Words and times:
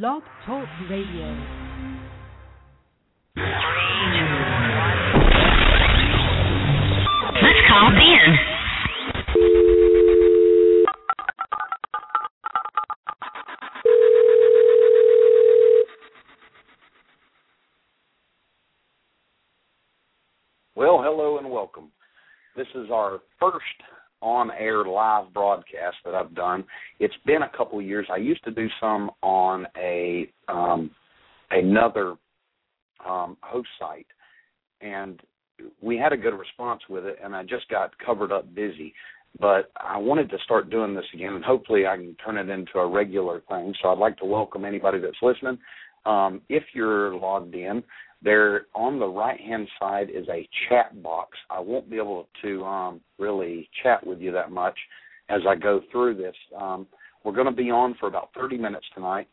Blog 0.00 0.22
Talk 0.46 0.66
Radio. 0.88 1.36
Let's 7.34 7.60
call 7.68 7.90
Ben. 7.90 8.38
Well, 20.74 21.02
hello 21.02 21.36
and 21.36 21.50
welcome. 21.50 21.92
This 22.56 22.66
is 22.74 22.90
our 22.90 23.20
first 23.38 23.62
on-air 24.22 24.84
live 24.84 25.32
broadcast 25.34 25.96
that 26.04 26.14
I've 26.14 26.34
done. 26.34 26.64
It's 27.00 27.14
been 27.26 27.42
a 27.42 27.56
couple 27.56 27.78
of 27.78 27.84
years. 27.84 28.06
I 28.10 28.16
used 28.16 28.42
to 28.44 28.50
do 28.50 28.68
some 28.80 29.10
on 29.22 29.66
a 29.76 30.30
um, 30.48 30.90
another 31.50 32.14
um, 33.06 33.36
host 33.42 33.68
site, 33.78 34.06
and 34.80 35.20
we 35.82 35.98
had 35.98 36.12
a 36.12 36.16
good 36.16 36.38
response 36.38 36.80
with 36.88 37.04
it. 37.04 37.18
And 37.22 37.34
I 37.34 37.42
just 37.42 37.68
got 37.68 37.98
covered 37.98 38.32
up 38.32 38.54
busy, 38.54 38.94
but 39.40 39.70
I 39.76 39.98
wanted 39.98 40.30
to 40.30 40.38
start 40.44 40.70
doing 40.70 40.94
this 40.94 41.04
again, 41.12 41.34
and 41.34 41.44
hopefully 41.44 41.86
I 41.86 41.96
can 41.96 42.16
turn 42.24 42.38
it 42.38 42.48
into 42.48 42.78
a 42.78 42.88
regular 42.88 43.42
thing. 43.48 43.74
So 43.82 43.90
I'd 43.90 43.98
like 43.98 44.16
to 44.18 44.24
welcome 44.24 44.64
anybody 44.64 44.98
that's 44.98 45.16
listening. 45.20 45.58
Um, 46.06 46.40
if 46.48 46.64
you're 46.74 47.14
logged 47.14 47.54
in, 47.54 47.82
there 48.22 48.66
on 48.74 48.98
the 48.98 49.06
right 49.06 49.40
hand 49.40 49.68
side 49.80 50.08
is 50.10 50.26
a 50.28 50.48
chat 50.68 51.02
box. 51.02 51.36
I 51.50 51.60
won't 51.60 51.90
be 51.90 51.96
able 51.96 52.28
to 52.42 52.64
um, 52.64 53.00
really 53.18 53.68
chat 53.82 54.06
with 54.06 54.20
you 54.20 54.32
that 54.32 54.50
much 54.50 54.78
as 55.28 55.40
I 55.48 55.54
go 55.54 55.80
through 55.90 56.16
this. 56.16 56.34
Um, 56.58 56.86
we're 57.24 57.32
going 57.32 57.46
to 57.46 57.52
be 57.52 57.70
on 57.70 57.94
for 57.98 58.08
about 58.08 58.30
30 58.34 58.58
minutes 58.58 58.86
tonight. 58.94 59.28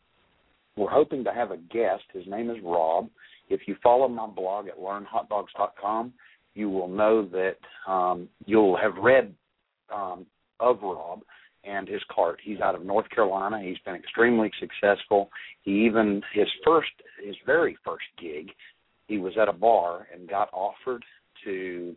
We're 0.76 0.90
hoping 0.90 1.24
to 1.24 1.32
have 1.32 1.50
a 1.50 1.56
guest. 1.56 2.04
His 2.12 2.26
name 2.26 2.50
is 2.50 2.56
Rob. 2.62 3.08
If 3.48 3.62
you 3.66 3.76
follow 3.82 4.08
my 4.08 4.26
blog 4.26 4.68
at 4.68 4.78
learnhotdogs.com, 4.78 6.12
you 6.54 6.70
will 6.70 6.88
know 6.88 7.26
that 7.26 7.56
um, 7.90 8.28
you'll 8.46 8.76
have 8.76 8.94
read 8.96 9.34
um, 9.92 10.26
of 10.58 10.78
Rob 10.82 11.20
and 11.64 11.88
his 11.88 12.00
cart. 12.14 12.38
He's 12.42 12.60
out 12.60 12.74
of 12.74 12.84
North 12.84 13.08
Carolina. 13.10 13.60
He's 13.62 13.78
been 13.84 13.94
extremely 13.94 14.50
successful. 14.58 15.30
He 15.62 15.84
even 15.84 16.22
his 16.32 16.48
first 16.64 16.90
his 17.24 17.36
very 17.44 17.76
first 17.84 18.04
gig, 18.20 18.50
he 19.10 19.18
was 19.18 19.32
at 19.36 19.48
a 19.48 19.52
bar 19.52 20.06
and 20.14 20.28
got 20.28 20.48
offered 20.52 21.04
to 21.44 21.96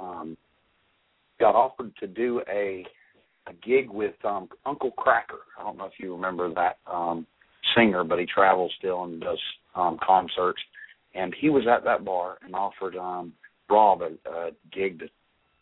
um 0.00 0.36
got 1.40 1.56
offered 1.56 1.92
to 1.98 2.06
do 2.06 2.40
a 2.48 2.86
a 3.48 3.52
gig 3.66 3.90
with 3.90 4.14
um 4.24 4.48
Uncle 4.64 4.92
Kracker. 4.96 5.42
I 5.58 5.64
don't 5.64 5.76
know 5.76 5.86
if 5.86 5.98
you 5.98 6.14
remember 6.14 6.54
that 6.54 6.78
um 6.90 7.26
singer, 7.76 8.04
but 8.04 8.20
he 8.20 8.26
travels 8.26 8.72
still 8.78 9.02
and 9.02 9.20
does 9.20 9.40
um 9.74 9.98
concerts. 10.06 10.60
And 11.16 11.34
he 11.40 11.50
was 11.50 11.64
at 11.66 11.84
that 11.84 12.04
bar 12.04 12.38
and 12.44 12.54
offered 12.54 12.96
um 12.96 13.32
Rob 13.68 14.02
a, 14.02 14.30
a 14.30 14.50
gig 14.72 15.00
to 15.00 15.06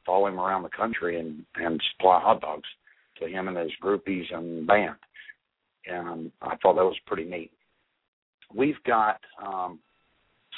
follow 0.04 0.26
him 0.26 0.38
around 0.38 0.62
the 0.62 0.68
country 0.68 1.18
and 1.18 1.42
and 1.56 1.82
supply 1.92 2.20
hot 2.20 2.42
dogs 2.42 2.68
to 3.18 3.28
him 3.28 3.48
and 3.48 3.56
his 3.56 3.72
groupies 3.82 4.32
and 4.34 4.66
band. 4.66 4.96
And 5.86 6.30
I 6.42 6.56
thought 6.56 6.74
that 6.74 6.84
was 6.84 6.98
pretty 7.06 7.24
neat. 7.24 7.50
We've 8.54 8.82
got 8.86 9.20
um, 9.42 9.78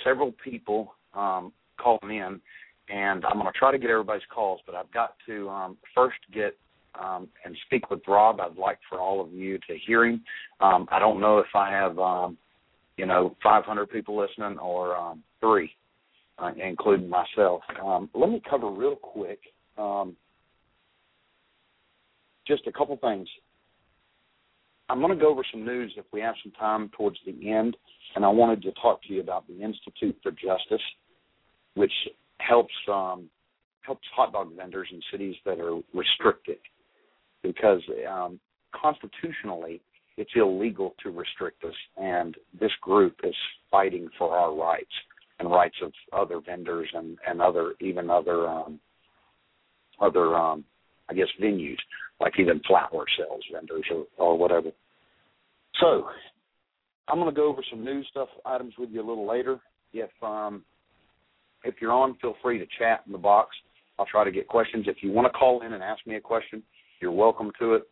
several 0.03 0.33
people 0.43 0.95
um, 1.15 1.53
calling 1.79 2.17
in, 2.17 2.41
and 2.89 3.25
I'm 3.25 3.35
going 3.41 3.47
to 3.47 3.59
try 3.59 3.73
to 3.73 3.79
get 3.79 3.91
everybody's 3.91 4.27
calls, 4.33 4.61
but 4.67 4.75
I've 4.75 4.91
got 4.93 5.15
to 5.27 5.49
um, 5.49 5.77
first 5.95 6.19
get 6.33 6.57
um, 7.01 7.29
and 7.45 7.57
speak 7.67 7.91
with 7.91 8.01
Rob. 8.07 8.41
I'd 8.41 8.57
like 8.57 8.79
for 8.89 9.01
all 9.01 9.21
of 9.21 9.33
you 9.33 9.59
to 9.69 9.79
hear 9.87 10.05
him. 10.05 10.23
Um, 10.61 10.87
I 10.91 10.99
don't 10.99 11.21
know 11.21 11.39
if 11.39 11.47
I 11.55 11.71
have, 11.71 11.99
um, 11.99 12.39
you 12.97 13.07
know, 13.07 13.37
500 13.43 13.91
people 13.91 14.17
listening 14.17 14.59
or 14.59 14.97
um, 14.97 15.23
three, 15.41 15.71
uh, 16.39 16.53
including 16.63 17.09
myself. 17.09 17.63
Um, 17.83 18.11
let 18.15 18.31
me 18.31 18.41
cover 18.49 18.71
real 18.71 18.97
quick. 18.97 19.41
Um, 19.77 20.17
just 22.47 22.67
a 22.67 22.73
couple 22.73 22.97
things. 22.99 23.29
I'm 24.89 25.01
going 25.01 25.17
to 25.17 25.23
go 25.23 25.31
over 25.31 25.43
some 25.51 25.65
news 25.65 25.93
if 25.97 26.05
we 26.13 26.21
have 26.21 26.35
some 26.43 26.53
time 26.53 26.91
towards 26.97 27.17
the 27.25 27.51
end, 27.51 27.77
and 28.15 28.25
I 28.25 28.29
wanted 28.29 28.63
to 28.63 28.73
talk 28.73 29.03
to 29.05 29.13
you 29.13 29.21
about 29.21 29.47
the 29.47 29.63
Institute 29.63 30.17
for 30.23 30.31
Justice, 30.33 30.85
which 31.75 31.93
helps 32.39 32.75
um, 32.89 33.31
helps 33.81 34.07
hot 34.15 34.33
dog 34.33 34.55
vendors 34.57 34.89
in 34.93 35.01
cities 35.11 35.37
that 35.45 35.59
are 35.59 35.81
restricted, 35.95 36.59
because 37.43 37.81
um, 38.11 38.39
constitutionally 38.75 39.81
it's 40.17 40.31
illegal 40.37 40.95
to 41.03 41.11
restrict 41.11 41.65
us, 41.65 41.75
and 41.97 42.37
this 42.59 42.73
group 42.83 43.17
is 43.25 43.35
fighting 43.71 44.09
for 44.19 44.37
our 44.37 44.55
rights 44.55 44.93
and 45.39 45.51
rights 45.51 45.77
of 45.83 45.93
other 46.13 46.41
vendors 46.45 46.89
and 46.95 47.19
and 47.27 47.41
other 47.41 47.73
even 47.81 48.11
other 48.11 48.47
um, 48.47 48.79
other 50.01 50.37
um, 50.37 50.65
I 51.09 51.15
guess 51.15 51.29
venues 51.43 51.79
like 52.21 52.35
even 52.39 52.61
flower 52.67 53.05
sales 53.19 53.43
vendors 53.53 53.85
or, 53.91 54.07
or 54.19 54.39
whatever. 54.39 54.71
So 55.81 56.07
I'm 57.09 57.19
going 57.19 57.33
to 57.33 57.37
go 57.37 57.49
over 57.49 57.63
some 57.71 57.85
news 57.85 58.07
stuff 58.11 58.29
items 58.47 58.75
with 58.79 58.91
you 58.91 59.01
a 59.01 59.07
little 59.07 59.29
later. 59.29 59.59
If 59.93 60.11
um, 60.23 60.65
if 61.65 61.77
you're 61.81 61.93
on, 61.93 62.17
feel 62.21 62.35
free 62.43 62.59
to 62.59 62.67
chat 62.79 63.03
in 63.07 63.13
the 63.13 63.19
box. 63.19 63.51
I'll 63.99 64.07
try 64.07 64.25
to 64.25 64.31
get 64.31 64.49
questions. 64.49 64.87
If 64.89 64.97
you 65.03 65.13
want 65.13 65.27
to 65.27 65.39
call 65.39 65.63
in 65.63 65.73
and 65.73 65.83
ask 65.83 66.07
me 66.07 66.17
a 66.17 66.21
question, 66.21 66.63
you're 67.01 67.13
welcome 67.13 67.53
to 67.61 67.75
it. 67.75 67.83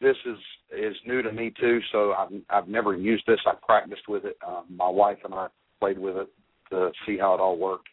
This 0.00 0.16
is 0.26 0.36
is 0.76 0.96
new 1.06 1.22
to 1.22 1.32
me 1.32 1.52
too, 1.60 1.80
so 1.92 2.12
I've 2.12 2.28
I've 2.50 2.68
never 2.68 2.96
used 2.96 3.24
this. 3.26 3.40
I 3.46 3.52
practiced 3.64 4.08
with 4.08 4.24
it. 4.24 4.36
Um, 4.46 4.64
my 4.74 4.88
wife 4.88 5.18
and 5.24 5.34
I 5.34 5.48
played 5.80 5.98
with 5.98 6.16
it 6.16 6.28
to 6.70 6.90
see 7.06 7.16
how 7.18 7.34
it 7.34 7.40
all 7.40 7.56
worked. 7.56 7.88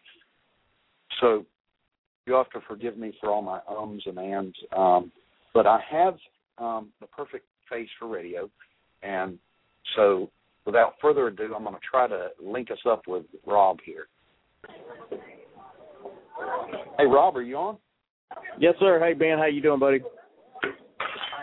So 1.19 1.45
you 2.25 2.33
have 2.33 2.49
to 2.51 2.59
forgive 2.67 2.97
me 2.97 3.13
for 3.19 3.29
all 3.29 3.41
my 3.41 3.59
ums 3.69 4.03
and 4.05 4.17
ands. 4.17 4.55
Um, 4.75 5.11
but 5.53 5.67
I 5.67 5.79
have 5.89 6.15
um, 6.57 6.89
the 6.99 7.07
perfect 7.07 7.45
face 7.69 7.89
for 7.99 8.07
radio, 8.07 8.49
and 9.03 9.37
so 9.95 10.29
without 10.65 10.93
further 11.01 11.27
ado, 11.27 11.53
I'm 11.55 11.63
going 11.63 11.75
to 11.75 11.81
try 11.89 12.07
to 12.07 12.29
link 12.41 12.71
us 12.71 12.79
up 12.89 13.03
with 13.07 13.25
Rob 13.45 13.77
here. 13.83 14.07
Hey, 16.97 17.05
Rob, 17.05 17.35
are 17.35 17.41
you 17.41 17.57
on? 17.57 17.77
Yes, 18.59 18.75
sir. 18.79 18.99
Hey, 19.03 19.13
Ben. 19.13 19.37
How 19.37 19.45
you 19.45 19.61
doing, 19.61 19.79
buddy? 19.79 19.99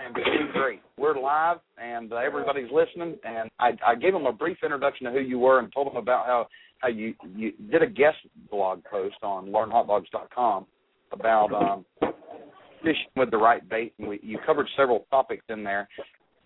Am 0.08 0.14
doing 0.14 0.48
great. 0.52 0.80
We're 0.96 1.20
live, 1.20 1.58
and 1.76 2.12
uh, 2.12 2.16
everybody's 2.16 2.70
listening. 2.72 3.16
And 3.24 3.50
I, 3.58 3.72
I 3.86 3.94
gave 3.94 4.12
them 4.12 4.24
a 4.24 4.32
brief 4.32 4.56
introduction 4.62 5.06
to 5.06 5.12
who 5.12 5.20
you 5.20 5.38
were, 5.38 5.58
and 5.58 5.70
told 5.72 5.88
them 5.88 5.96
about 5.96 6.24
how 6.24 6.46
how 6.78 6.88
you 6.88 7.14
you 7.36 7.52
did 7.70 7.82
a 7.82 7.86
guest 7.86 8.16
blog 8.50 8.82
post 8.84 9.16
on 9.22 9.48
learnhotdogs.com 9.48 10.66
about 11.12 11.52
um, 11.52 12.12
fishing 12.82 13.08
with 13.16 13.30
the 13.30 13.36
right 13.36 13.68
bait, 13.68 13.92
and 13.98 14.08
we, 14.08 14.20
you 14.22 14.38
covered 14.46 14.66
several 14.76 15.06
topics 15.10 15.44
in 15.50 15.62
there. 15.62 15.88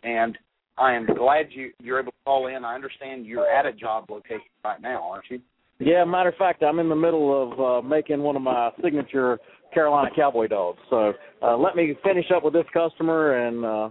And 0.02 0.36
I 0.76 0.94
am 0.94 1.06
glad 1.06 1.46
you 1.50 1.70
you're 1.80 2.00
able 2.00 2.12
to 2.12 2.18
call 2.24 2.48
in. 2.48 2.64
I 2.64 2.74
understand 2.74 3.26
you're 3.26 3.48
at 3.48 3.64
a 3.64 3.72
job 3.72 4.06
location 4.10 4.40
right 4.64 4.80
now, 4.82 5.08
aren't 5.08 5.26
you? 5.30 5.40
Yeah, 5.78 6.04
matter 6.04 6.30
of 6.30 6.36
fact, 6.36 6.62
I'm 6.62 6.78
in 6.78 6.88
the 6.88 6.96
middle 6.96 7.52
of 7.52 7.60
uh, 7.60 7.86
making 7.86 8.22
one 8.22 8.36
of 8.36 8.42
my 8.42 8.70
signature 8.82 9.38
Carolina 9.72 10.10
Cowboy 10.14 10.48
dogs. 10.48 10.78
So 10.90 11.12
uh, 11.42 11.56
let 11.56 11.76
me 11.76 11.94
finish 12.04 12.26
up 12.34 12.44
with 12.44 12.52
this 12.52 12.66
customer, 12.72 13.46
and 13.46 13.64
uh, 13.64 13.88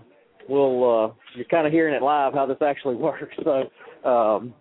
we'll 0.48 1.06
uh, 1.06 1.14
you're 1.36 1.46
kind 1.46 1.66
of 1.68 1.74
hearing 1.74 1.94
it 1.94 2.02
live 2.02 2.34
how 2.34 2.46
this 2.46 2.58
actually 2.62 2.96
works. 2.98 3.36
So 3.44 4.10
um, 4.10 4.54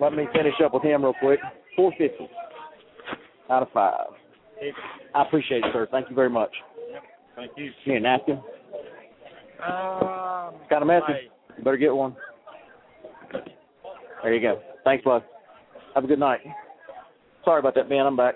let 0.00 0.12
me 0.12 0.24
finish 0.32 0.54
up 0.64 0.74
with 0.74 0.82
him 0.82 1.02
real 1.02 1.14
quick. 1.20 1.40
Four 1.76 1.92
fifty 1.98 2.28
out 3.50 3.62
of 3.62 3.68
five. 3.72 4.08
I 5.14 5.22
appreciate 5.22 5.58
it, 5.58 5.70
sir. 5.72 5.86
Thank 5.90 6.10
you 6.10 6.16
very 6.16 6.30
much. 6.30 6.50
Thank 7.36 7.52
you. 7.56 7.70
Need 7.86 7.96
a 7.96 8.00
napkin? 8.00 8.42
Um, 9.64 10.54
Got 10.68 10.82
a 10.82 10.84
message? 10.84 11.30
You 11.56 11.64
better 11.64 11.76
get 11.76 11.94
one. 11.94 12.16
There 14.22 14.34
you 14.34 14.40
go. 14.40 14.60
Thanks, 14.84 15.04
bud. 15.04 15.22
Have 15.94 16.04
a 16.04 16.06
good 16.06 16.18
night. 16.18 16.40
Sorry 17.44 17.60
about 17.60 17.74
that, 17.76 17.88
man. 17.88 18.06
I'm 18.06 18.16
back. 18.16 18.34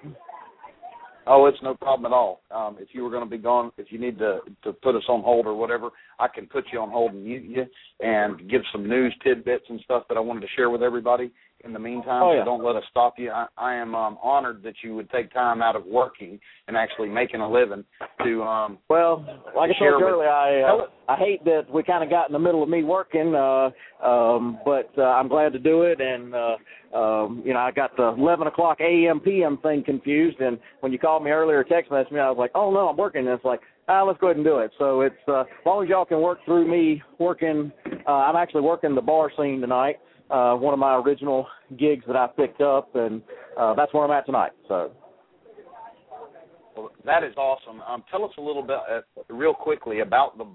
Oh, 1.26 1.46
it's 1.46 1.62
no 1.62 1.74
problem 1.74 2.12
at 2.12 2.14
all. 2.14 2.42
Um, 2.50 2.76
if 2.80 2.88
you 2.92 3.04
were 3.04 3.10
going 3.10 3.22
to 3.22 3.30
be 3.30 3.38
gone, 3.38 3.70
if 3.76 3.92
you 3.92 3.98
need 3.98 4.18
to 4.18 4.40
to 4.64 4.72
put 4.72 4.96
us 4.96 5.04
on 5.08 5.22
hold 5.22 5.46
or 5.46 5.54
whatever, 5.54 5.90
I 6.18 6.26
can 6.28 6.46
put 6.46 6.64
you 6.72 6.80
on 6.80 6.90
hold 6.90 7.12
and 7.12 7.24
mute 7.24 7.44
you 7.44 7.66
and 8.00 8.50
give 8.50 8.62
some 8.72 8.88
news 8.88 9.14
tidbits 9.22 9.66
and 9.68 9.80
stuff 9.80 10.04
that 10.08 10.16
I 10.16 10.20
wanted 10.20 10.40
to 10.40 10.52
share 10.56 10.70
with 10.70 10.82
everybody. 10.82 11.30
In 11.64 11.72
the 11.72 11.78
meantime, 11.78 12.22
Oh, 12.24 12.32
yeah. 12.32 12.40
so 12.40 12.44
don't 12.46 12.64
let 12.64 12.74
us 12.74 12.82
stop 12.90 13.14
you. 13.18 13.30
I, 13.30 13.46
I 13.56 13.74
am 13.74 13.94
um, 13.94 14.18
honored 14.20 14.62
that 14.64 14.74
you 14.82 14.96
would 14.96 15.08
take 15.10 15.32
time 15.32 15.62
out 15.62 15.76
of 15.76 15.86
working 15.86 16.40
and 16.66 16.76
actually 16.76 17.08
making 17.08 17.40
a 17.40 17.48
living 17.48 17.84
to. 18.24 18.42
Um, 18.42 18.78
Well, 18.88 19.24
like 19.56 19.70
I 19.70 19.78
told 19.78 20.00
you 20.00 20.06
earlier, 20.08 20.28
I 20.28 20.62
uh. 20.62 20.86
I 21.08 21.16
hate 21.16 21.44
that 21.44 21.66
we 21.72 21.82
kind 21.82 22.02
of 22.02 22.10
got 22.10 22.28
in 22.28 22.32
the 22.32 22.38
middle 22.38 22.62
of 22.62 22.68
me 22.68 22.84
working, 22.84 23.34
uh, 23.34 23.70
um, 24.04 24.58
but 24.64 24.90
uh, 24.96 25.02
I'm 25.02 25.28
glad 25.28 25.52
to 25.52 25.58
do 25.58 25.82
it. 25.82 26.00
And 26.00 26.34
uh, 26.34 26.56
um, 26.96 27.42
you 27.44 27.52
know, 27.52 27.60
I 27.60 27.70
got 27.70 27.96
the 27.96 28.14
11 28.18 28.46
o'clock 28.46 28.78
a.m. 28.80 29.20
p.m. 29.20 29.58
thing 29.62 29.82
confused. 29.84 30.40
And 30.40 30.58
when 30.80 30.92
you 30.92 30.98
called 30.98 31.22
me 31.24 31.30
earlier, 31.30 31.64
text 31.64 31.90
messaged 31.90 32.12
me, 32.12 32.20
I 32.20 32.28
was 32.30 32.38
like, 32.38 32.52
oh 32.54 32.70
no, 32.70 32.88
I'm 32.88 32.96
working. 32.96 33.20
And 33.20 33.30
it's 33.30 33.44
like, 33.44 33.60
ah, 33.88 34.02
let's 34.04 34.18
go 34.20 34.28
ahead 34.28 34.36
and 34.36 34.44
do 34.44 34.58
it. 34.58 34.70
So 34.78 35.02
it's 35.02 35.14
uh, 35.28 35.40
as 35.40 35.46
long 35.66 35.82
as 35.84 35.88
y'all 35.90 36.04
can 36.04 36.20
work 36.20 36.38
through 36.44 36.70
me 36.70 37.02
working. 37.18 37.72
Uh, 38.06 38.10
I'm 38.10 38.36
actually 38.36 38.62
working 38.62 38.94
the 38.94 39.00
bar 39.00 39.30
scene 39.36 39.60
tonight. 39.60 39.96
Uh, 40.32 40.54
one 40.56 40.72
of 40.72 40.78
my 40.78 40.96
original 40.96 41.46
gigs 41.78 42.04
that 42.06 42.16
I 42.16 42.26
picked 42.26 42.60
up, 42.62 42.94
and 42.94 43.20
uh, 43.58 43.74
that's 43.74 43.92
where 43.92 44.04
I'm 44.04 44.10
at 44.10 44.24
tonight. 44.24 44.52
So. 44.66 44.92
Well, 46.76 46.90
that 47.04 47.22
is 47.22 47.34
awesome. 47.36 47.82
Um, 47.82 48.02
tell 48.10 48.24
us 48.24 48.30
a 48.38 48.40
little 48.40 48.62
bit, 48.62 48.76
uh, 48.90 49.00
real 49.28 49.52
quickly, 49.52 50.00
about 50.00 50.38
the 50.38 50.46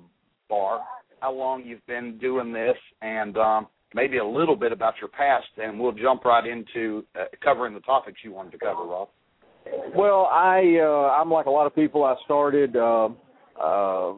bar. 0.50 0.82
How 1.20 1.32
long 1.32 1.64
you've 1.64 1.86
been 1.86 2.18
doing 2.18 2.52
this, 2.52 2.76
and 3.02 3.38
um, 3.38 3.68
maybe 3.94 4.18
a 4.18 4.26
little 4.26 4.56
bit 4.56 4.72
about 4.72 4.96
your 5.00 5.10
past, 5.10 5.48
and 5.58 5.80
we'll 5.80 5.92
jump 5.92 6.26
right 6.26 6.46
into 6.46 7.06
uh, 7.16 7.26
covering 7.44 7.74
the 7.74 7.80
topics 7.82 8.22
you 8.24 8.32
wanted 8.34 8.52
to 8.54 8.58
cover, 8.58 8.84
Rob. 8.84 9.10
Well, 9.96 10.30
I 10.32 10.80
uh, 10.82 11.20
I'm 11.20 11.30
like 11.30 11.46
a 11.46 11.50
lot 11.52 11.68
of 11.68 11.76
people. 11.76 12.04
I 12.04 12.16
started 12.26 12.76
uh, 12.76 13.10
uh, 13.62 14.14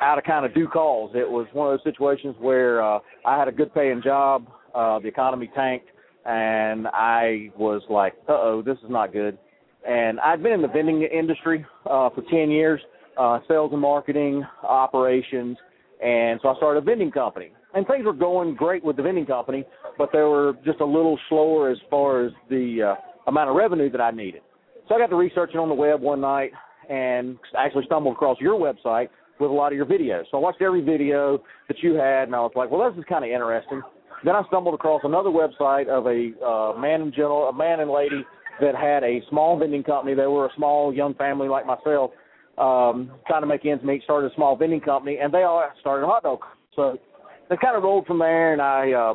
out 0.00 0.18
of 0.18 0.24
kind 0.24 0.44
of 0.44 0.54
due 0.54 0.68
calls. 0.68 1.12
It 1.14 1.28
was 1.28 1.46
one 1.52 1.72
of 1.72 1.78
those 1.78 1.92
situations 1.92 2.34
where 2.38 2.82
uh, 2.82 2.98
I 3.24 3.38
had 3.38 3.48
a 3.48 3.52
good 3.52 3.72
paying 3.74 4.02
job. 4.02 4.46
Uh, 4.74 4.98
the 4.98 5.08
economy 5.08 5.50
tanked, 5.54 5.88
and 6.24 6.88
I 6.88 7.50
was 7.56 7.82
like, 7.90 8.14
"Uh 8.28 8.32
oh, 8.32 8.62
this 8.64 8.78
is 8.78 8.90
not 8.90 9.12
good." 9.12 9.38
And 9.86 10.20
I'd 10.20 10.42
been 10.42 10.52
in 10.52 10.62
the 10.62 10.68
vending 10.68 11.02
industry 11.02 11.64
uh, 11.86 12.10
for 12.10 12.22
ten 12.30 12.50
years, 12.50 12.80
uh, 13.18 13.40
sales 13.48 13.70
and 13.72 13.80
marketing, 13.80 14.44
operations, 14.62 15.58
and 16.02 16.40
so 16.42 16.48
I 16.48 16.56
started 16.56 16.82
a 16.82 16.84
vending 16.84 17.10
company. 17.10 17.52
And 17.74 17.86
things 17.86 18.04
were 18.04 18.12
going 18.12 18.54
great 18.54 18.84
with 18.84 18.96
the 18.96 19.02
vending 19.02 19.24
company, 19.24 19.64
but 19.96 20.10
they 20.12 20.20
were 20.20 20.54
just 20.64 20.80
a 20.80 20.84
little 20.84 21.18
slower 21.28 21.70
as 21.70 21.78
far 21.88 22.24
as 22.24 22.32
the 22.50 22.94
uh, 22.96 23.30
amount 23.30 23.48
of 23.48 23.56
revenue 23.56 23.90
that 23.90 24.00
I 24.00 24.10
needed. 24.10 24.42
So 24.88 24.94
I 24.94 24.98
got 24.98 25.06
to 25.06 25.16
researching 25.16 25.58
on 25.58 25.68
the 25.68 25.74
web 25.74 26.00
one 26.00 26.20
night 26.20 26.50
and 26.90 27.38
actually 27.56 27.84
stumbled 27.86 28.14
across 28.14 28.38
your 28.40 28.58
website 28.58 29.08
with 29.42 29.50
a 29.50 29.54
lot 29.54 29.72
of 29.72 29.76
your 29.76 29.86
videos. 29.86 30.22
So 30.30 30.38
I 30.38 30.40
watched 30.40 30.62
every 30.62 30.82
video 30.82 31.42
that 31.68 31.78
you 31.82 31.94
had, 31.94 32.24
and 32.28 32.34
I 32.34 32.40
was 32.40 32.52
like, 32.54 32.70
well, 32.70 32.88
this 32.88 32.96
is 32.98 33.04
kind 33.08 33.24
of 33.24 33.30
interesting. 33.30 33.82
Then 34.24 34.36
I 34.36 34.42
stumbled 34.46 34.74
across 34.74 35.00
another 35.02 35.30
website 35.30 35.88
of 35.88 36.06
a 36.06 36.30
uh, 36.46 36.78
man 36.78 37.02
and 37.02 37.12
general, 37.12 37.48
a 37.48 37.52
man 37.52 37.80
and 37.80 37.90
lady 37.90 38.24
that 38.60 38.76
had 38.76 39.02
a 39.02 39.20
small 39.28 39.58
vending 39.58 39.82
company. 39.82 40.14
They 40.14 40.26
were 40.26 40.46
a 40.46 40.54
small 40.56 40.94
young 40.94 41.14
family 41.14 41.48
like 41.48 41.66
myself, 41.66 42.12
um, 42.56 43.10
trying 43.26 43.42
to 43.42 43.46
make 43.46 43.66
ends 43.66 43.82
meet. 43.82 44.04
Started 44.04 44.30
a 44.30 44.34
small 44.36 44.56
vending 44.56 44.80
company, 44.80 45.18
and 45.20 45.34
they 45.34 45.42
all 45.42 45.68
started 45.80 46.06
a 46.06 46.08
hot 46.08 46.22
dog. 46.22 46.38
So 46.76 46.96
they 47.50 47.56
kind 47.56 47.76
of 47.76 47.82
rolled 47.82 48.06
from 48.06 48.20
there, 48.20 48.52
and 48.52 48.62
I. 48.62 48.92
Uh, 48.92 49.14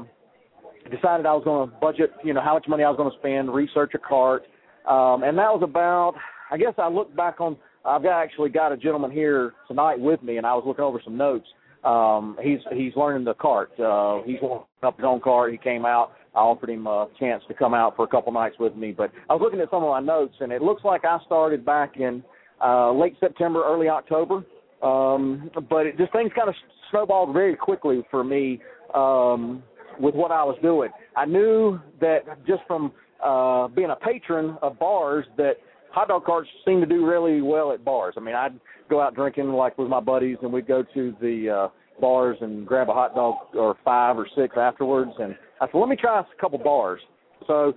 decided 0.89 1.25
I 1.25 1.33
was 1.33 1.44
going 1.44 1.69
to 1.69 1.75
budget, 1.77 2.12
you 2.24 2.33
know, 2.33 2.41
how 2.41 2.53
much 2.53 2.65
money 2.68 2.83
I 2.83 2.89
was 2.89 2.97
going 2.97 3.12
to 3.12 3.18
spend, 3.18 3.53
research 3.53 3.91
a 3.94 3.97
cart, 4.00 4.44
um, 4.88 5.24
and 5.24 5.38
that 5.38 5.51
was 5.51 5.62
about. 5.63 6.13
I 6.50 6.57
guess 6.57 6.74
I 6.77 6.88
look 6.88 7.13
back 7.15 7.41
on. 7.41 7.57
I've 7.88 8.04
got, 8.04 8.22
actually 8.22 8.50
got 8.50 8.72
a 8.72 8.78
gentleman 8.78 9.12
here 9.12 9.54
tonight 9.68 10.00
with 10.00 10.22
me, 10.22 10.38
and 10.38 10.45
I 10.45 10.54
was 10.54 10.63
looking 10.66 10.84
over 10.84 11.01
some 11.04 11.18
notes. 11.18 11.48
Um, 11.84 12.38
he's 12.42 12.60
he's 12.74 12.94
learning 12.95 13.24
the 13.24 13.36
cart. 13.36 13.72
Uh, 13.80 14.22
he's 14.25 14.38
warming 14.42 14.66
up 14.84 14.98
his 14.98 15.06
own 15.06 15.22
cart. 15.22 15.51
He 15.51 15.57
came 15.57 15.86
out. 15.86 16.12
I 16.36 16.39
offered 16.39 16.69
him 16.69 16.86
a 16.86 17.07
chance 17.19 17.44
to 17.48 17.54
come 17.54 17.74
out 17.74 17.95
for 17.95 18.04
a 18.04 18.07
couple 18.07 18.31
nights 18.34 18.56
with 18.60 18.75
me, 18.75 18.92
but 18.92 19.12
I 19.30 19.34
was 19.34 19.42
looking 19.42 19.62
at 19.62 19.69
some 19.69 19.84
of 19.84 19.89
my 19.89 20.01
notes, 20.01 20.36
and 20.39 20.51
it 20.51 20.62
looks 20.62 20.84
like 20.84 21.06
I 21.06 21.18
started 21.25 21.66
back 21.66 21.98
in 21.98 22.24
uh, 22.63 22.92
late 22.92 23.16
September, 23.19 23.63
early 23.66 23.89
October. 23.89 24.44
Um, 24.84 25.50
but 25.69 25.88
it 25.88 25.98
just 25.98 26.12
things 26.12 26.31
kind 26.36 26.50
of 26.50 26.56
snowballed 26.92 27.34
very 27.34 27.56
quickly 27.56 28.06
for 28.12 28.24
me. 28.24 28.60
Um, 28.94 29.63
with 30.00 30.16
what 30.16 30.31
I 30.31 30.44
was 30.44 30.57
doing. 30.62 30.89
I 31.16 31.25
knew 31.25 31.80
that 32.00 32.45
just 32.45 32.62
from 32.68 32.92
uh, 33.24 33.68
being 33.69 33.89
a 33.89 33.95
patron 33.95 34.57
of 34.62 34.78
bars 34.80 35.25
that 35.38 35.54
hot 35.98 36.10
dog 36.10 36.26
carts 36.26 36.48
seem 36.66 36.80
to 36.80 36.86
do 36.86 37.06
really 37.06 37.42
well 37.42 37.72
at 37.72 37.84
bars. 37.84 38.14
I 38.18 38.20
mean, 38.20 38.36
I'd 38.36 38.60
go 38.90 39.02
out 39.02 39.16
drinking 39.16 39.50
like 39.50 39.78
with 39.78 39.90
my 39.90 40.00
buddies, 40.00 40.38
and 40.42 40.54
we'd 40.54 40.68
go 40.68 40.84
to 40.94 41.16
the 41.20 41.50
uh, 41.50 42.00
bars 42.00 42.38
and 42.42 42.68
grab 42.68 42.90
a 42.90 42.94
hot 42.94 43.16
dog 43.16 43.36
or 43.56 43.76
five 43.84 44.18
or 44.18 44.28
six 44.36 44.56
afterwards. 44.58 45.12
And 45.20 45.36
I 45.60 45.66
said, 45.66 45.78
let 45.78 45.90
me 45.90 45.96
try 45.96 46.20
a 46.20 46.42
couple 46.42 46.60
bars. 46.60 47.02
So 47.48 47.74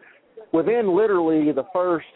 within 0.53 0.95
literally 0.95 1.53
the 1.53 1.65
first 1.73 2.07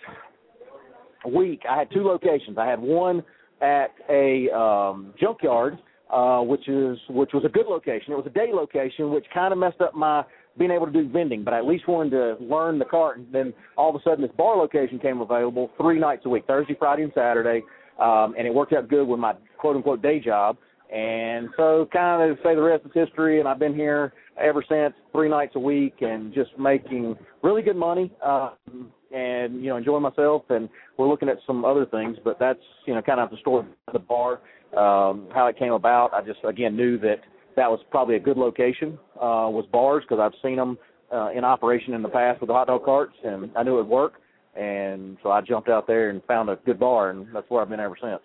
week, 1.35 1.62
I 1.69 1.79
had 1.79 1.91
two 1.91 2.05
locations. 2.05 2.59
I 2.59 2.67
had 2.67 2.81
one 2.81 3.23
at 3.62 3.95
a 4.11 4.51
um, 4.55 5.15
junkyard 5.19 5.79
uh, 6.11 6.41
which 6.41 6.69
is 6.69 6.99
which 7.09 7.31
was 7.33 7.45
a 7.45 7.49
good 7.49 7.67
location. 7.67 8.12
It 8.12 8.17
was 8.17 8.27
a 8.27 8.31
day 8.31 8.51
location, 8.53 9.11
which 9.11 9.25
kind 9.33 9.53
of 9.53 9.59
messed 9.59 9.81
up 9.81 9.95
my 9.95 10.23
being 10.59 10.71
able 10.71 10.87
to 10.87 10.93
do 10.93 11.09
vending, 11.09 11.45
but 11.45 11.55
I 11.55 11.59
at 11.59 11.67
least 11.67 11.89
wanted 11.89 12.11
to 12.11 12.37
learn 12.45 12.79
the 12.79 12.85
cart. 12.85 13.19
And 13.19 13.27
then 13.33 13.53
all 13.77 13.91
of 13.91 13.97
a 13.97 14.03
sudden, 14.05 14.23
this 14.23 14.31
bar 14.37 14.56
location 14.56 14.99
came 14.99 15.21
available 15.21 15.71
three 15.81 15.99
nights 15.99 16.23
a 16.27 16.29
week, 16.29 16.45
Thursday, 16.47 16.77
Friday, 16.79 17.03
and 17.03 17.12
Saturday, 17.15 17.62
um, 18.01 18.35
and 18.39 18.47
it 18.47 18.55
worked 18.55 18.73
out 18.73 18.89
good 18.89 19.06
with 19.06 19.21
my 19.21 19.35
quote 19.59 19.77
unquote 19.77 20.03
day 20.03 20.21
job. 20.21 20.56
And 20.93 21.49
so, 21.56 21.89
kind 21.93 22.31
of 22.31 22.39
say 22.45 22.55
the 22.55 22.62
rest 22.62 22.85
is 22.85 22.93
history. 22.95 23.41
And 23.41 23.49
I've 23.49 23.59
been 23.59 23.75
here 23.75 24.12
ever 24.41 24.65
since, 24.69 24.95
three 25.12 25.29
nights 25.29 25.53
a 25.56 25.61
week, 25.61 25.95
and 26.01 26.33
just 26.33 26.51
making 26.59 27.17
really 27.43 27.62
good 27.62 27.77
money. 27.77 28.12
Um, 28.25 28.91
and 29.12 29.62
you 29.62 29.69
know, 29.69 29.77
enjoying 29.77 30.03
myself. 30.03 30.43
And 30.51 30.69
we're 30.99 31.09
looking 31.09 31.29
at 31.29 31.39
some 31.47 31.65
other 31.65 31.87
things, 31.87 32.17
but 32.23 32.39
that's 32.39 32.61
you 32.87 32.95
know, 32.95 33.03
kind 33.03 33.21
of 33.21 33.31
the 33.31 33.37
story 33.39 33.65
of 33.87 33.93
the 33.93 33.99
bar 33.99 34.41
um, 34.77 35.29
how 35.33 35.47
it 35.47 35.59
came 35.59 35.73
about. 35.73 36.12
I 36.12 36.23
just 36.23 36.41
again 36.45 36.77
knew 36.77 36.99
that 36.99 37.21
that 37.56 37.71
was 37.71 37.81
probably 37.91 38.17
a 38.17 38.21
good 38.21 38.37
location 38.37 38.99
uh, 39.17 39.49
was 39.51 39.67
bars 39.73 40.05
because 40.09 40.21
I've 40.21 40.39
seen 40.43 40.56
them 40.56 40.79
uh, 41.12 41.31
in 41.31 41.45
operation 41.45 41.95
in 41.95 42.03
the 42.03 42.09
past 42.09 42.41
with 42.41 42.49
the 42.49 42.55
hot 42.55 42.67
dog 42.67 42.85
carts, 42.85 43.15
and 43.25 43.51
I 43.56 43.62
knew 43.62 43.79
it 43.79 43.83
would 43.83 43.89
work. 43.89 44.15
And 44.56 45.17
so 45.23 45.31
I 45.31 45.41
jumped 45.41 45.69
out 45.69 45.87
there 45.87 46.11
and 46.11 46.23
found 46.25 46.49
a 46.49 46.56
good 46.65 46.79
bar, 46.79 47.11
and 47.11 47.27
that's 47.35 47.49
where 47.49 47.61
I've 47.61 47.69
been 47.69 47.81
ever 47.81 47.97
since. 48.01 48.23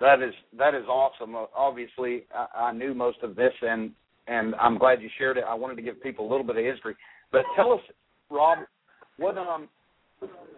That 0.00 0.22
is 0.22 0.32
that 0.56 0.74
is 0.74 0.84
awesome. 0.88 1.36
Uh, 1.36 1.44
obviously, 1.54 2.24
I, 2.34 2.68
I 2.68 2.72
knew 2.72 2.94
most 2.94 3.18
of 3.22 3.36
this, 3.36 3.52
and 3.60 3.90
and 4.26 4.54
I'm 4.54 4.78
glad 4.78 5.02
you 5.02 5.10
shared 5.18 5.36
it. 5.36 5.44
I 5.46 5.54
wanted 5.54 5.76
to 5.76 5.82
give 5.82 6.02
people 6.02 6.26
a 6.26 6.30
little 6.30 6.46
bit 6.46 6.56
of 6.56 6.64
history, 6.64 6.96
but 7.32 7.42
tell 7.54 7.72
us, 7.72 7.80
Rob, 8.30 8.60
what 9.18 9.36
um, 9.36 9.68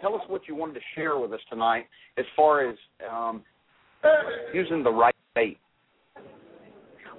tell 0.01 0.15
us 0.15 0.21
what 0.29 0.43
you 0.47 0.55
wanted 0.55 0.75
to 0.75 0.81
share 0.95 1.19
with 1.19 1.33
us 1.33 1.41
tonight 1.51 1.87
as 2.19 2.25
far 2.37 2.69
as 2.69 2.77
um, 3.11 3.43
using 4.55 4.85
the 4.85 4.91
right 4.91 5.15
bait? 5.35 5.59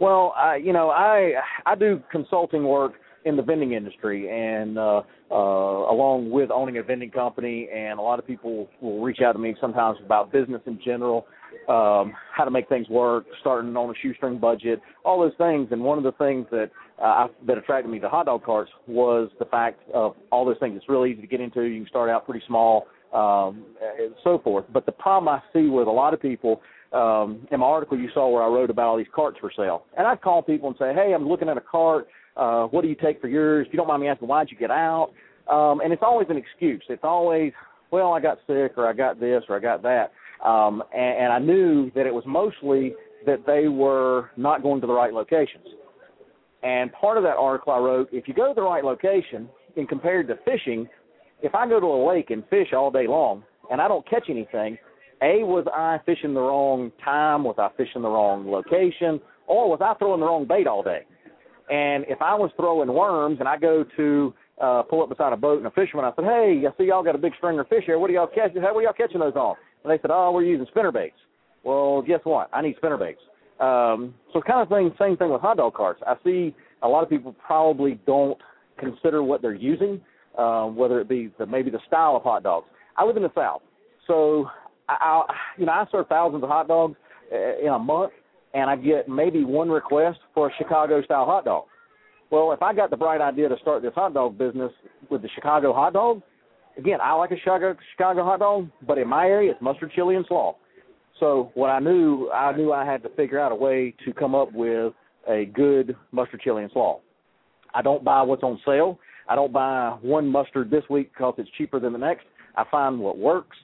Well, 0.03 0.33
I, 0.35 0.57
you 0.57 0.73
know, 0.73 0.89
I 0.89 1.31
I 1.65 1.75
do 1.75 2.01
consulting 2.11 2.65
work 2.65 2.91
in 3.23 3.37
the 3.37 3.41
vending 3.41 3.71
industry, 3.71 4.29
and 4.29 4.77
uh, 4.77 5.01
uh, 5.31 5.33
along 5.33 6.29
with 6.29 6.51
owning 6.51 6.77
a 6.77 6.83
vending 6.83 7.09
company, 7.09 7.69
and 7.73 7.97
a 7.97 8.01
lot 8.01 8.19
of 8.19 8.27
people 8.27 8.67
will 8.81 9.01
reach 9.01 9.21
out 9.25 9.31
to 9.31 9.39
me 9.39 9.55
sometimes 9.61 9.97
about 10.03 10.29
business 10.29 10.61
in 10.65 10.77
general, 10.83 11.25
um, 11.69 12.11
how 12.35 12.43
to 12.43 12.51
make 12.51 12.67
things 12.67 12.89
work, 12.89 13.23
starting 13.39 13.77
on 13.77 13.91
a 13.91 13.93
shoestring 14.01 14.39
budget, 14.39 14.81
all 15.05 15.21
those 15.21 15.31
things. 15.37 15.69
And 15.71 15.81
one 15.81 15.97
of 15.97 16.03
the 16.03 16.11
things 16.11 16.47
that 16.51 16.69
uh, 17.01 17.27
that 17.47 17.57
attracted 17.57 17.89
me 17.89 17.99
to 17.99 18.09
hot 18.09 18.25
dog 18.25 18.43
carts 18.43 18.71
was 18.87 19.29
the 19.39 19.45
fact 19.45 19.79
of 19.93 20.17
all 20.33 20.43
those 20.43 20.59
things. 20.59 20.75
It's 20.75 20.89
really 20.89 21.11
easy 21.13 21.21
to 21.21 21.27
get 21.27 21.39
into. 21.39 21.61
You 21.61 21.79
can 21.79 21.89
start 21.89 22.09
out 22.09 22.25
pretty 22.25 22.43
small, 22.45 22.87
um, 23.13 23.63
and 23.81 24.13
so 24.21 24.41
forth. 24.43 24.65
But 24.73 24.85
the 24.85 24.91
problem 24.91 25.29
I 25.29 25.41
see 25.53 25.69
with 25.69 25.87
a 25.87 25.91
lot 25.91 26.13
of 26.13 26.21
people 26.21 26.61
um, 26.93 27.47
in 27.51 27.59
my 27.59 27.65
article 27.65 27.97
you 27.97 28.09
saw 28.13 28.29
where 28.29 28.43
I 28.43 28.47
wrote 28.47 28.69
about 28.69 28.87
all 28.87 28.97
these 28.97 29.07
carts 29.13 29.37
for 29.39 29.51
sale. 29.55 29.85
And 29.97 30.07
I'd 30.07 30.21
call 30.21 30.41
people 30.41 30.69
and 30.69 30.77
say, 30.77 30.93
hey, 30.93 31.13
I'm 31.13 31.27
looking 31.27 31.49
at 31.49 31.57
a 31.57 31.61
cart. 31.61 32.07
Uh, 32.35 32.65
what 32.65 32.81
do 32.81 32.87
you 32.87 32.95
take 32.95 33.21
for 33.21 33.27
yours? 33.27 33.67
If 33.67 33.73
you 33.73 33.77
don't 33.77 33.87
mind 33.87 34.01
me 34.01 34.07
asking, 34.07 34.27
why'd 34.27 34.49
you 34.49 34.57
get 34.57 34.71
out? 34.71 35.11
Um, 35.49 35.81
and 35.81 35.91
it's 35.91 36.03
always 36.03 36.27
an 36.29 36.37
excuse. 36.37 36.83
It's 36.89 37.03
always, 37.03 37.51
well, 37.91 38.13
I 38.13 38.19
got 38.19 38.39
sick 38.47 38.73
or 38.77 38.87
I 38.87 38.93
got 38.93 39.19
this 39.19 39.43
or 39.49 39.57
I 39.57 39.59
got 39.59 39.81
that. 39.83 40.11
Um, 40.43 40.83
and, 40.93 41.23
and 41.23 41.33
I 41.33 41.39
knew 41.39 41.91
that 41.95 42.05
it 42.05 42.13
was 42.13 42.23
mostly 42.25 42.93
that 43.25 43.45
they 43.45 43.67
were 43.67 44.31
not 44.37 44.61
going 44.61 44.81
to 44.81 44.87
the 44.87 44.93
right 44.93 45.13
locations. 45.13 45.65
And 46.63 46.91
part 46.93 47.17
of 47.17 47.23
that 47.23 47.35
article 47.37 47.73
I 47.73 47.77
wrote, 47.77 48.09
if 48.11 48.27
you 48.27 48.33
go 48.33 48.47
to 48.47 48.53
the 48.53 48.61
right 48.61 48.83
location, 48.83 49.49
and 49.75 49.87
compared 49.89 50.27
to 50.27 50.35
fishing, 50.45 50.87
if 51.41 51.55
I 51.55 51.67
go 51.67 51.79
to 51.79 51.85
a 51.85 52.07
lake 52.07 52.29
and 52.29 52.43
fish 52.49 52.73
all 52.73 52.91
day 52.91 53.07
long 53.07 53.43
and 53.71 53.81
I 53.81 53.87
don't 53.87 54.07
catch 54.09 54.25
anything, 54.29 54.77
a, 55.23 55.43
was 55.43 55.65
I 55.73 55.99
fishing 56.05 56.33
the 56.33 56.41
wrong 56.41 56.91
time? 57.03 57.43
Was 57.43 57.55
I 57.57 57.69
fishing 57.77 58.01
the 58.01 58.09
wrong 58.09 58.49
location? 58.51 59.21
Or 59.47 59.69
was 59.69 59.79
I 59.81 59.93
throwing 59.97 60.19
the 60.19 60.25
wrong 60.25 60.45
bait 60.45 60.67
all 60.67 60.83
day? 60.83 61.01
And 61.69 62.05
if 62.09 62.21
I 62.21 62.35
was 62.35 62.51
throwing 62.57 62.93
worms 62.93 63.37
and 63.39 63.47
I 63.47 63.57
go 63.57 63.85
to 63.97 64.33
uh, 64.61 64.83
pull 64.83 65.01
up 65.01 65.09
beside 65.09 65.33
a 65.33 65.37
boat 65.37 65.57
and 65.57 65.67
a 65.67 65.71
fisherman, 65.71 66.05
I 66.05 66.11
said, 66.15 66.25
hey, 66.25 66.63
I 66.67 66.77
see 66.77 66.87
y'all 66.87 67.03
got 67.03 67.15
a 67.15 67.17
big 67.17 67.33
stringer 67.37 67.63
fish 67.63 67.83
here. 67.85 67.97
What 67.99 68.09
are 68.09 68.13
y'all 68.13 68.27
catching? 68.27 68.61
How 68.61 68.75
are 68.75 68.81
y'all 68.81 68.93
catching 68.93 69.19
those 69.19 69.35
on? 69.35 69.55
And 69.83 69.91
they 69.91 70.01
said, 70.01 70.11
oh, 70.11 70.31
we're 70.33 70.43
using 70.43 70.67
spinner 70.69 70.91
baits. 70.91 71.15
Well, 71.63 72.01
guess 72.01 72.19
what? 72.23 72.49
I 72.53 72.61
need 72.61 72.75
spinner 72.77 72.97
baits. 72.97 73.21
Um, 73.59 74.13
so 74.33 74.41
kind 74.41 74.61
of 74.61 74.69
thing, 74.69 74.91
same 74.99 75.15
thing 75.15 75.31
with 75.31 75.41
hot 75.41 75.57
dog 75.57 75.73
carts. 75.73 76.01
I 76.05 76.15
see 76.23 76.53
a 76.81 76.87
lot 76.87 77.03
of 77.03 77.09
people 77.09 77.33
probably 77.45 77.99
don't 78.05 78.37
consider 78.77 79.23
what 79.23 79.41
they're 79.41 79.53
using, 79.53 80.01
uh, 80.37 80.65
whether 80.65 80.99
it 80.99 81.07
be 81.07 81.31
the, 81.37 81.45
maybe 81.45 81.69
the 81.69 81.79
style 81.87 82.15
of 82.17 82.23
hot 82.23 82.43
dogs. 82.43 82.67
I 82.97 83.05
live 83.05 83.15
in 83.15 83.23
the 83.23 83.31
South, 83.33 83.61
so 84.07 84.47
I, 84.99 85.33
you 85.57 85.65
know, 85.65 85.71
I 85.71 85.85
serve 85.91 86.07
thousands 86.07 86.43
of 86.43 86.49
hot 86.49 86.67
dogs 86.67 86.95
uh, 87.31 87.59
in 87.61 87.67
a 87.67 87.79
month, 87.79 88.11
and 88.53 88.69
I 88.69 88.75
get 88.75 89.07
maybe 89.07 89.43
one 89.43 89.69
request 89.69 90.19
for 90.33 90.47
a 90.49 90.51
Chicago 90.57 91.01
style 91.03 91.25
hot 91.25 91.45
dog. 91.45 91.65
Well, 92.31 92.51
if 92.51 92.61
I 92.61 92.73
got 92.73 92.89
the 92.89 92.97
bright 92.97 93.21
idea 93.21 93.49
to 93.49 93.57
start 93.61 93.83
this 93.83 93.93
hot 93.93 94.13
dog 94.13 94.37
business 94.37 94.71
with 95.09 95.21
the 95.21 95.29
Chicago 95.35 95.73
hot 95.73 95.93
dog, 95.93 96.21
again, 96.77 96.99
I 97.01 97.13
like 97.13 97.31
a 97.31 97.37
Chicago 97.37 97.75
Chicago 97.95 98.23
hot 98.23 98.39
dog, 98.39 98.69
but 98.87 98.97
in 98.97 99.07
my 99.07 99.27
area, 99.27 99.51
it's 99.51 99.61
mustard, 99.61 99.91
chili, 99.93 100.15
and 100.15 100.25
slaw. 100.27 100.55
So 101.19 101.51
what 101.53 101.67
I 101.69 101.79
knew, 101.79 102.29
I 102.31 102.55
knew 102.55 102.73
I 102.73 102.85
had 102.85 103.03
to 103.03 103.09
figure 103.09 103.39
out 103.39 103.51
a 103.51 103.55
way 103.55 103.93
to 104.05 104.13
come 104.13 104.33
up 104.35 104.51
with 104.51 104.93
a 105.29 105.45
good 105.53 105.95
mustard 106.11 106.41
chili 106.41 106.63
and 106.63 106.71
slaw. 106.71 106.99
I 107.73 107.81
don't 107.81 108.03
buy 108.03 108.21
what's 108.23 108.43
on 108.43 108.59
sale. 108.65 108.99
I 109.27 109.35
don't 109.35 109.53
buy 109.53 109.95
one 110.01 110.27
mustard 110.27 110.69
this 110.69 110.83
week 110.89 111.11
because 111.13 111.35
it's 111.37 111.49
cheaper 111.57 111.79
than 111.79 111.93
the 111.93 111.99
next. 111.99 112.25
I 112.55 112.65
find 112.69 112.99
what 112.99 113.17
works 113.17 113.57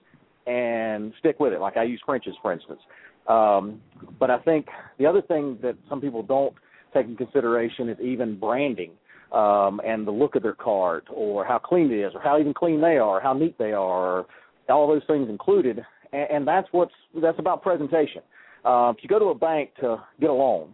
and 0.50 1.14
stick 1.20 1.40
with 1.40 1.54
it. 1.54 1.62
Like 1.62 1.78
I 1.78 1.84
use 1.84 2.02
French's, 2.06 2.36
for 2.42 2.52
instance. 2.52 2.80
Um, 3.28 3.82
but 4.20 4.32
I 4.32 4.40
think 4.40 4.68
the 4.98 5.06
other 5.06 5.22
thing 5.22 5.60
that 5.62 5.76
some 5.88 6.02
people 6.02 6.24
don't 6.24 6.54
take 6.94 7.06
in 7.06 7.16
consideration 7.16 7.88
is 7.88 7.98
even 8.02 8.40
branding 8.40 8.92
um, 9.32 9.80
and 9.86 10.08
the 10.08 10.12
look 10.12 10.36
of 10.36 10.42
their 10.42 10.56
cart, 10.56 11.06
or 11.14 11.46
how 11.46 11.60
clean 11.60 11.92
it 11.92 12.00
is, 12.00 12.14
or 12.16 12.22
how 12.22 12.40
even 12.40 12.54
clean 12.54 12.82
they 12.82 12.98
are, 12.98 13.22
how 13.22 13.34
neat 13.34 13.56
they 13.60 13.74
are, 13.74 14.26
all 14.70 14.88
those 14.88 15.04
things 15.06 15.30
included. 15.30 15.86
And, 16.12 16.28
and 16.32 16.48
that's 16.48 16.68
what's 16.72 16.94
that's 17.22 17.38
about 17.38 17.62
presentation. 17.62 18.24
Uh, 18.66 18.92
if 18.96 19.04
you 19.04 19.10
go 19.10 19.20
to 19.20 19.26
a 19.26 19.36
bank 19.36 19.70
to 19.82 19.98
get 20.20 20.32
a 20.32 20.34
loan, 20.34 20.74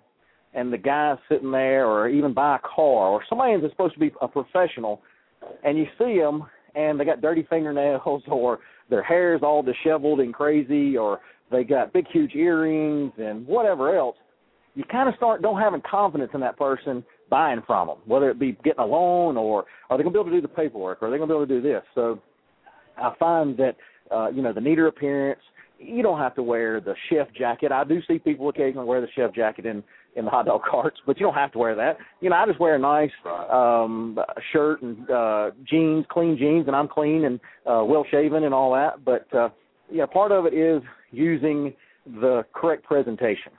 and 0.54 0.72
the 0.72 0.78
guy's 0.78 1.18
sitting 1.28 1.52
there, 1.52 1.86
or 1.86 2.08
even 2.08 2.34
buy 2.34 2.56
a 2.56 2.60
car, 2.60 3.10
or 3.10 3.22
somebody 3.28 3.60
that's 3.60 3.74
supposed 3.74 3.94
to 3.94 4.00
be 4.00 4.12
a 4.22 4.28
professional, 4.28 5.02
and 5.66 5.78
you 5.78 5.86
see 5.98 6.18
them 6.18 6.46
and 6.76 7.00
they 7.00 7.06
got 7.06 7.22
dirty 7.22 7.46
fingernails, 7.50 8.02
or 8.28 8.60
their 8.90 9.04
hair's 9.04 9.42
all 9.44 9.64
disheveled 9.64 10.20
and 10.20 10.34
crazy, 10.34 10.98
or 10.98 11.20
they 11.52 11.64
got 11.64 11.94
big 11.94 12.06
huge 12.12 12.36
earrings 12.36 13.12
and 13.18 13.46
whatever 13.48 13.96
else, 13.96 14.16
you 14.76 14.84
kind 14.84 15.08
of 15.08 15.16
start 15.16 15.42
don't 15.42 15.60
having 15.60 15.82
confidence 15.90 16.32
in 16.34 16.42
that 16.42 16.58
person 16.58 17.04
buying 17.30 17.62
from 17.66 17.88
them, 17.88 17.98
whether 18.06 18.30
it 18.30 18.40
be 18.40 18.58
getting 18.64 18.80
a 18.80 18.86
loan 18.86 19.38
or 19.38 19.66
are 19.90 19.98
they 19.98 20.04
going 20.04 20.14
to 20.14 20.20
be 20.20 20.22
able 20.22 20.32
to 20.32 20.38
do 20.38 20.42
the 20.42 20.48
paperwork, 20.48 21.02
or 21.02 21.08
are 21.08 21.12
they 21.12 21.18
going 21.18 21.30
to 21.30 21.34
be 21.34 21.38
able 21.38 21.48
to 21.48 21.62
do 21.62 21.62
this? 21.62 21.84
So 21.96 22.20
I 22.98 23.14
find 23.20 23.58
that 23.58 23.76
uh, 24.12 24.30
you 24.30 24.42
know 24.42 24.54
the 24.54 24.62
neater 24.62 24.88
appearance. 24.88 25.42
You 25.80 26.04
don't 26.04 26.20
have 26.20 26.36
to 26.36 26.44
wear 26.44 26.80
the 26.80 26.96
chef 27.10 27.28
jacket. 27.38 27.72
I 27.72 27.84
do 27.84 28.00
see 28.08 28.20
people 28.20 28.50
occasionally 28.50 28.86
wear 28.88 29.02
the 29.02 29.08
chef 29.16 29.34
jacket 29.34 29.66
in 29.66 29.84
in 30.16 30.26
the 30.26 30.32
hot 30.32 30.46
dog 30.46 30.62
carts, 30.70 30.98
but 31.06 31.20
you 31.20 31.26
don't 31.26 31.36
have 31.36 31.52
to 31.52 31.58
wear 31.58 31.76
that. 31.76 31.98
You 32.22 32.30
know, 32.30 32.38
I 32.38 32.46
just 32.46 32.60
wear 32.60 32.76
a 32.76 32.80
nice 32.80 33.12
um 33.52 34.18
shirt 34.54 34.82
and 34.82 35.10
uh 35.10 35.52
jeans, 35.70 36.06
clean 36.10 36.38
jeans, 36.38 36.68
and 36.68 36.76
I'm 36.76 36.88
clean 36.88 37.26
and 37.26 37.40
uh 37.66 37.84
well 37.84 38.06
shaven 38.10 38.44
and 38.46 38.54
all 38.54 38.74
that. 38.74 39.04
But 39.04 39.34
uh 39.36 39.50
yeah, 39.92 40.06
part 40.06 40.32
of 40.32 40.46
it 40.46 40.54
is 40.54 40.82
using 41.12 41.74
the 42.06 42.46
correct 42.54 42.84
presentation. 42.84 43.52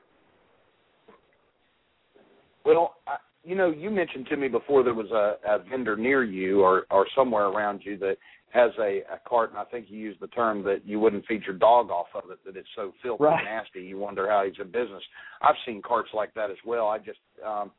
Well, 2.65 2.95
I, 3.07 3.17
you 3.45 3.55
know, 3.55 3.71
you 3.71 3.91
mentioned 3.91 4.27
to 4.31 4.37
me 4.37 4.49
before 4.49 4.83
there 4.83 4.95
was 4.95 5.11
a, 5.13 5.37
a 5.49 5.59
vendor 5.71 5.97
near 5.97 6.25
you 6.25 6.63
or 6.63 6.87
or 6.91 7.07
somewhere 7.15 7.45
around 7.47 7.83
you 7.85 7.97
that 7.99 8.17
has 8.57 8.71
a, 8.79 9.03
a 9.13 9.21
cart, 9.29 9.51
and 9.51 9.59
I 9.59 9.65
think 9.65 9.87
you 9.89 9.99
used 9.99 10.21
the 10.21 10.29
term 10.29 10.63
that 10.65 10.81
you 10.87 10.99
wouldn't 10.99 11.27
feed 11.27 11.43
your 11.45 11.57
dog 11.57 11.91
off 11.91 12.07
of 12.15 12.31
it, 12.31 12.39
that 12.47 12.57
it's 12.57 12.69
so 12.75 12.93
filthy 13.03 13.25
right. 13.25 13.39
and 13.39 13.45
nasty. 13.45 13.83
You 13.83 13.99
wonder 13.99 14.29
how 14.29 14.45
he's 14.45 14.59
in 14.59 14.71
business. 14.71 15.03
I've 15.43 15.55
seen 15.67 15.83
carts 15.83 16.09
like 16.15 16.33
that 16.35 16.51
as 16.51 16.57
well. 16.65 16.89
I 16.89 16.99
just 16.99 17.19
um, 17.47 17.71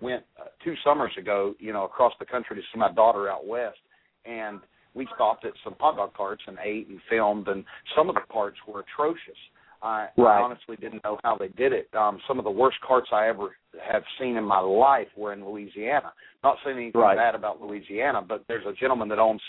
went 0.00 0.24
uh, 0.40 0.46
two 0.64 0.74
summers 0.82 1.12
ago, 1.18 1.54
you 1.58 1.72
know, 1.72 1.84
across 1.84 2.14
the 2.18 2.26
country 2.26 2.56
to 2.56 2.62
see 2.72 2.78
my 2.78 2.90
daughter 2.92 3.28
out 3.28 3.46
west, 3.46 3.78
and 4.24 4.60
we 4.94 5.06
stopped 5.14 5.44
at 5.44 5.52
some 5.62 5.74
hot 5.78 5.96
dog 5.96 6.14
carts 6.14 6.42
and 6.46 6.56
ate 6.64 6.88
and 6.88 6.98
filmed, 7.08 7.48
and 7.48 7.64
some 7.96 8.08
of 8.08 8.14
the 8.14 8.22
carts 8.32 8.56
were 8.66 8.80
atrocious. 8.80 9.38
I, 9.82 10.08
right. 10.16 10.38
I 10.38 10.42
honestly 10.42 10.76
didn't 10.76 11.02
know 11.04 11.18
how 11.24 11.36
they 11.36 11.48
did 11.48 11.72
it. 11.72 11.88
Um, 11.94 12.18
some 12.28 12.38
of 12.38 12.44
the 12.44 12.50
worst 12.50 12.76
carts 12.86 13.08
I 13.12 13.28
ever 13.28 13.56
have 13.90 14.02
seen 14.20 14.36
in 14.36 14.44
my 14.44 14.60
life 14.60 15.08
were 15.16 15.32
in 15.32 15.44
Louisiana. 15.44 16.12
Not 16.44 16.56
saying 16.64 16.76
anything 16.76 17.00
right. 17.00 17.16
bad 17.16 17.34
about 17.34 17.60
Louisiana, 17.60 18.20
but 18.26 18.44
there's 18.48 18.66
a 18.66 18.72
gentleman 18.72 19.08
that 19.08 19.18
owns 19.18 19.40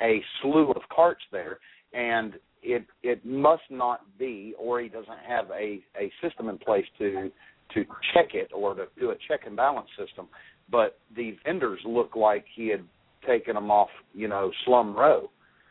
a 0.00 0.20
slew 0.42 0.70
of 0.70 0.82
carts 0.94 1.22
there, 1.30 1.58
and 1.92 2.34
it 2.62 2.84
it 3.02 3.24
must 3.24 3.62
not 3.70 4.00
be, 4.18 4.54
or 4.58 4.80
he 4.80 4.88
doesn't 4.88 5.18
have 5.26 5.46
a 5.50 5.80
a 5.98 6.10
system 6.22 6.48
in 6.48 6.58
place 6.58 6.84
to 6.98 7.30
to 7.74 7.84
check 8.14 8.34
it 8.34 8.50
or 8.54 8.74
to 8.74 8.86
do 8.98 9.10
a 9.10 9.14
check 9.28 9.40
and 9.46 9.56
balance 9.56 9.88
system. 9.98 10.28
But 10.70 10.98
the 11.14 11.36
vendors 11.44 11.80
look 11.84 12.16
like 12.16 12.44
he 12.54 12.68
had 12.68 12.84
taken 13.26 13.54
them 13.54 13.70
off, 13.70 13.88
you 14.14 14.28
know, 14.28 14.50
Slum 14.64 14.96
Row, 14.96 15.30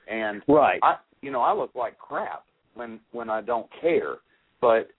and 0.10 0.42
right. 0.48 0.80
I, 0.84 0.96
you 1.22 1.32
know, 1.32 1.42
I 1.42 1.54
look 1.54 1.72
like 1.76 1.98
crap 1.98 2.44
when 2.76 3.00
when 3.12 3.30
I 3.30 3.42
don't 3.42 3.68
care. 3.82 4.16
But 4.62 4.90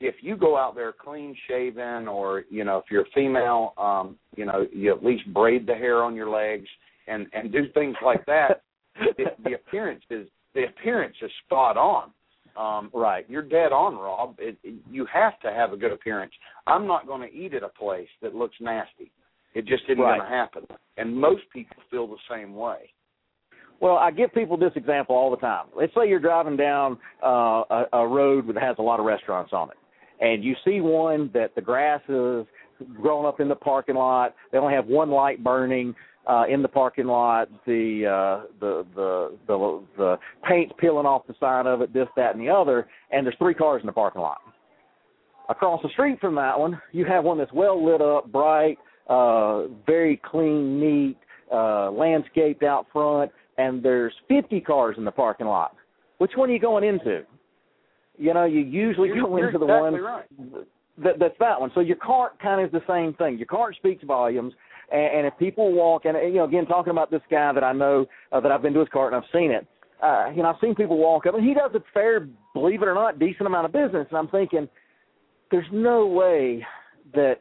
if 0.00 0.16
you 0.20 0.36
go 0.36 0.56
out 0.56 0.74
there 0.74 0.92
clean 0.92 1.36
shaven, 1.48 2.08
or 2.08 2.44
you 2.50 2.64
know, 2.64 2.78
if 2.78 2.84
you're 2.90 3.02
a 3.02 3.10
female, 3.14 3.74
um, 3.78 4.16
you 4.36 4.44
know, 4.44 4.66
you 4.72 4.92
at 4.92 5.04
least 5.04 5.32
braid 5.32 5.66
the 5.66 5.74
hair 5.74 6.02
on 6.02 6.14
your 6.14 6.30
legs 6.30 6.68
and 7.06 7.26
and 7.32 7.52
do 7.52 7.64
things 7.74 7.96
like 8.04 8.24
that. 8.26 8.62
the, 9.16 9.24
the 9.44 9.54
appearance 9.54 10.04
is 10.10 10.28
the 10.54 10.64
appearance 10.64 11.16
is 11.22 11.30
spot 11.46 11.76
on. 11.76 12.10
Um, 12.56 12.90
right. 12.94 13.24
You're 13.28 13.42
dead 13.42 13.72
on, 13.72 13.96
Rob. 13.96 14.36
It, 14.38 14.56
it, 14.62 14.74
you 14.88 15.06
have 15.12 15.40
to 15.40 15.50
have 15.50 15.72
a 15.72 15.76
good 15.76 15.90
appearance. 15.90 16.32
I'm 16.68 16.86
not 16.86 17.06
going 17.06 17.28
to 17.28 17.36
eat 17.36 17.52
at 17.52 17.64
a 17.64 17.68
place 17.68 18.08
that 18.22 18.34
looks 18.34 18.54
nasty. 18.60 19.10
It 19.54 19.66
just 19.66 19.82
isn't 19.88 19.98
right. 19.98 20.18
going 20.18 20.30
to 20.30 20.36
happen. 20.36 20.62
And 20.96 21.16
most 21.16 21.42
people 21.52 21.76
feel 21.90 22.06
the 22.06 22.16
same 22.30 22.54
way. 22.54 22.90
Well, 23.80 23.96
I 23.96 24.10
give 24.10 24.32
people 24.32 24.56
this 24.56 24.72
example 24.76 25.14
all 25.14 25.30
the 25.30 25.36
time. 25.36 25.66
Let's 25.76 25.92
say 25.94 26.08
you're 26.08 26.20
driving 26.20 26.56
down 26.56 26.98
uh, 27.22 27.62
a, 27.70 27.84
a 27.92 28.08
road 28.08 28.46
that 28.48 28.62
has 28.62 28.76
a 28.78 28.82
lot 28.82 29.00
of 29.00 29.06
restaurants 29.06 29.52
on 29.52 29.70
it, 29.70 29.76
and 30.20 30.42
you 30.42 30.54
see 30.64 30.80
one 30.80 31.30
that 31.34 31.54
the 31.54 31.60
grass 31.60 32.00
is 32.08 32.46
growing 33.00 33.26
up 33.26 33.40
in 33.40 33.48
the 33.48 33.54
parking 33.54 33.96
lot. 33.96 34.34
They 34.52 34.58
only 34.58 34.74
have 34.74 34.86
one 34.86 35.10
light 35.10 35.42
burning 35.42 35.94
uh, 36.26 36.44
in 36.48 36.62
the 36.62 36.68
parking 36.68 37.06
lot. 37.06 37.48
The 37.66 38.06
uh, 38.06 38.46
the 38.60 38.86
the 38.94 39.36
the 39.46 39.82
the 39.96 40.16
paint's 40.48 40.74
peeling 40.78 41.06
off 41.06 41.26
the 41.26 41.34
side 41.38 41.66
of 41.66 41.82
it. 41.82 41.92
This, 41.92 42.08
that, 42.16 42.34
and 42.34 42.44
the 42.44 42.50
other. 42.50 42.86
And 43.10 43.26
there's 43.26 43.36
three 43.38 43.54
cars 43.54 43.80
in 43.82 43.86
the 43.86 43.92
parking 43.92 44.22
lot. 44.22 44.38
Across 45.48 45.82
the 45.82 45.90
street 45.90 46.18
from 46.20 46.34
that 46.36 46.58
one, 46.58 46.80
you 46.92 47.04
have 47.04 47.24
one 47.24 47.36
that's 47.36 47.52
well 47.52 47.84
lit 47.84 48.00
up, 48.00 48.32
bright, 48.32 48.78
uh, 49.08 49.64
very 49.86 50.18
clean, 50.24 50.80
neat, 50.80 51.18
uh, 51.52 51.90
landscaped 51.90 52.62
out 52.62 52.86
front 52.90 53.30
and 53.58 53.82
there's 53.82 54.12
50 54.28 54.60
cars 54.60 54.96
in 54.98 55.04
the 55.04 55.10
parking 55.10 55.46
lot. 55.46 55.76
Which 56.18 56.32
one 56.36 56.50
are 56.50 56.52
you 56.52 56.60
going 56.60 56.84
into? 56.84 57.22
You 58.16 58.34
know, 58.34 58.44
you 58.44 58.60
usually 58.60 59.08
you're, 59.08 59.22
go 59.22 59.36
into 59.36 59.58
the 59.58 59.64
exactly 59.64 60.00
one 60.00 60.02
right. 60.02 60.24
that, 60.98 61.18
that's 61.18 61.34
that 61.40 61.60
one. 61.60 61.70
So 61.74 61.80
your 61.80 61.96
cart 61.96 62.40
kind 62.40 62.60
of 62.60 62.66
is 62.66 62.72
the 62.72 62.92
same 62.92 63.14
thing. 63.14 63.38
Your 63.38 63.46
cart 63.46 63.74
speaks 63.76 64.04
volumes, 64.04 64.52
and, 64.92 65.18
and 65.18 65.26
if 65.26 65.36
people 65.38 65.72
walk, 65.72 66.04
and 66.04 66.16
you 66.32 66.38
know, 66.38 66.44
again, 66.44 66.66
talking 66.66 66.92
about 66.92 67.10
this 67.10 67.22
guy 67.30 67.52
that 67.52 67.64
I 67.64 67.72
know 67.72 68.06
uh, 68.30 68.40
that 68.40 68.52
I've 68.52 68.62
been 68.62 68.74
to 68.74 68.80
his 68.80 68.88
cart 68.92 69.12
and 69.12 69.22
I've 69.22 69.30
seen 69.32 69.50
it. 69.50 69.66
Uh, 70.02 70.30
you 70.34 70.42
know, 70.42 70.50
I've 70.50 70.60
seen 70.60 70.74
people 70.74 70.98
walk 70.98 71.26
up, 71.26 71.34
and 71.34 71.44
he 71.44 71.54
does 71.54 71.70
a 71.74 71.80
fair, 71.92 72.28
believe 72.52 72.82
it 72.82 72.88
or 72.88 72.94
not, 72.94 73.18
decent 73.18 73.46
amount 73.46 73.66
of 73.66 73.72
business. 73.72 74.06
And 74.10 74.18
I'm 74.18 74.28
thinking, 74.28 74.68
there's 75.50 75.66
no 75.72 76.06
way 76.06 76.64
that 77.14 77.40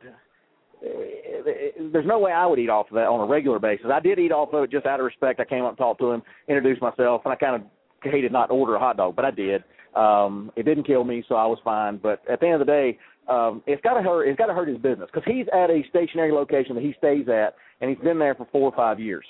there's 0.83 2.05
no 2.05 2.19
way 2.19 2.31
I 2.31 2.45
would 2.45 2.59
eat 2.59 2.69
off 2.69 2.87
of 2.89 2.95
that 2.95 3.07
on 3.07 3.21
a 3.21 3.25
regular 3.25 3.59
basis. 3.59 3.87
I 3.93 3.99
did 3.99 4.19
eat 4.19 4.31
off 4.31 4.53
of 4.53 4.63
it 4.63 4.71
just 4.71 4.85
out 4.85 4.99
of 4.99 5.05
respect. 5.05 5.39
I 5.39 5.45
came 5.45 5.63
up 5.63 5.69
and 5.69 5.77
talked 5.77 6.01
to 6.01 6.11
him, 6.11 6.21
introduced 6.47 6.81
myself, 6.81 7.21
and 7.25 7.33
I 7.33 7.35
kind 7.35 7.55
of 7.55 7.69
hated 8.03 8.31
not 8.31 8.47
to 8.47 8.53
order 8.53 8.75
a 8.75 8.79
hot 8.79 8.97
dog, 8.97 9.15
but 9.15 9.25
I 9.25 9.31
did. 9.31 9.63
Um, 9.95 10.51
it 10.55 10.63
didn't 10.63 10.85
kill 10.85 11.03
me, 11.03 11.23
so 11.27 11.35
I 11.35 11.45
was 11.45 11.59
fine. 11.63 11.97
But 12.01 12.21
at 12.29 12.39
the 12.39 12.47
end 12.47 12.61
of 12.61 12.67
the 12.67 12.71
day, 12.71 12.99
um, 13.29 13.61
it's 13.65 13.81
got 13.81 13.93
to 13.93 14.01
hurt. 14.01 14.27
It's 14.27 14.37
got 14.37 14.47
to 14.47 14.53
hurt 14.53 14.67
his 14.67 14.77
business 14.77 15.09
because 15.13 15.23
he's 15.31 15.45
at 15.53 15.69
a 15.69 15.83
stationary 15.89 16.31
location 16.31 16.75
that 16.75 16.83
he 16.83 16.93
stays 16.97 17.27
at, 17.29 17.55
and 17.79 17.89
he's 17.89 18.03
been 18.03 18.19
there 18.19 18.35
for 18.35 18.47
four 18.51 18.63
or 18.69 18.75
five 18.75 18.99
years. 18.99 19.25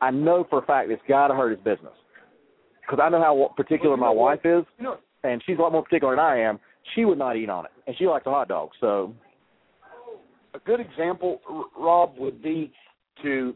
I 0.00 0.10
know 0.10 0.46
for 0.48 0.62
a 0.62 0.66
fact 0.66 0.90
it's 0.90 1.02
got 1.08 1.28
to 1.28 1.34
hurt 1.34 1.50
his 1.50 1.64
business 1.64 1.94
because 2.80 3.00
I 3.02 3.08
know 3.08 3.20
how 3.20 3.52
particular 3.56 3.96
my 3.96 4.10
wife 4.10 4.40
is, 4.44 4.64
and 5.24 5.42
she's 5.44 5.58
a 5.58 5.62
lot 5.62 5.72
more 5.72 5.82
particular 5.82 6.14
than 6.14 6.24
I 6.24 6.40
am. 6.40 6.58
She 6.94 7.04
would 7.04 7.18
not 7.18 7.36
eat 7.36 7.48
on 7.48 7.64
it, 7.64 7.70
and 7.86 7.96
she 7.98 8.06
likes 8.06 8.26
a 8.26 8.30
hot 8.30 8.48
dog. 8.48 8.70
So 8.80 9.14
a 10.54 10.58
good 10.60 10.80
example, 10.80 11.40
Rob, 11.76 12.14
would 12.18 12.42
be 12.42 12.72
to, 13.22 13.54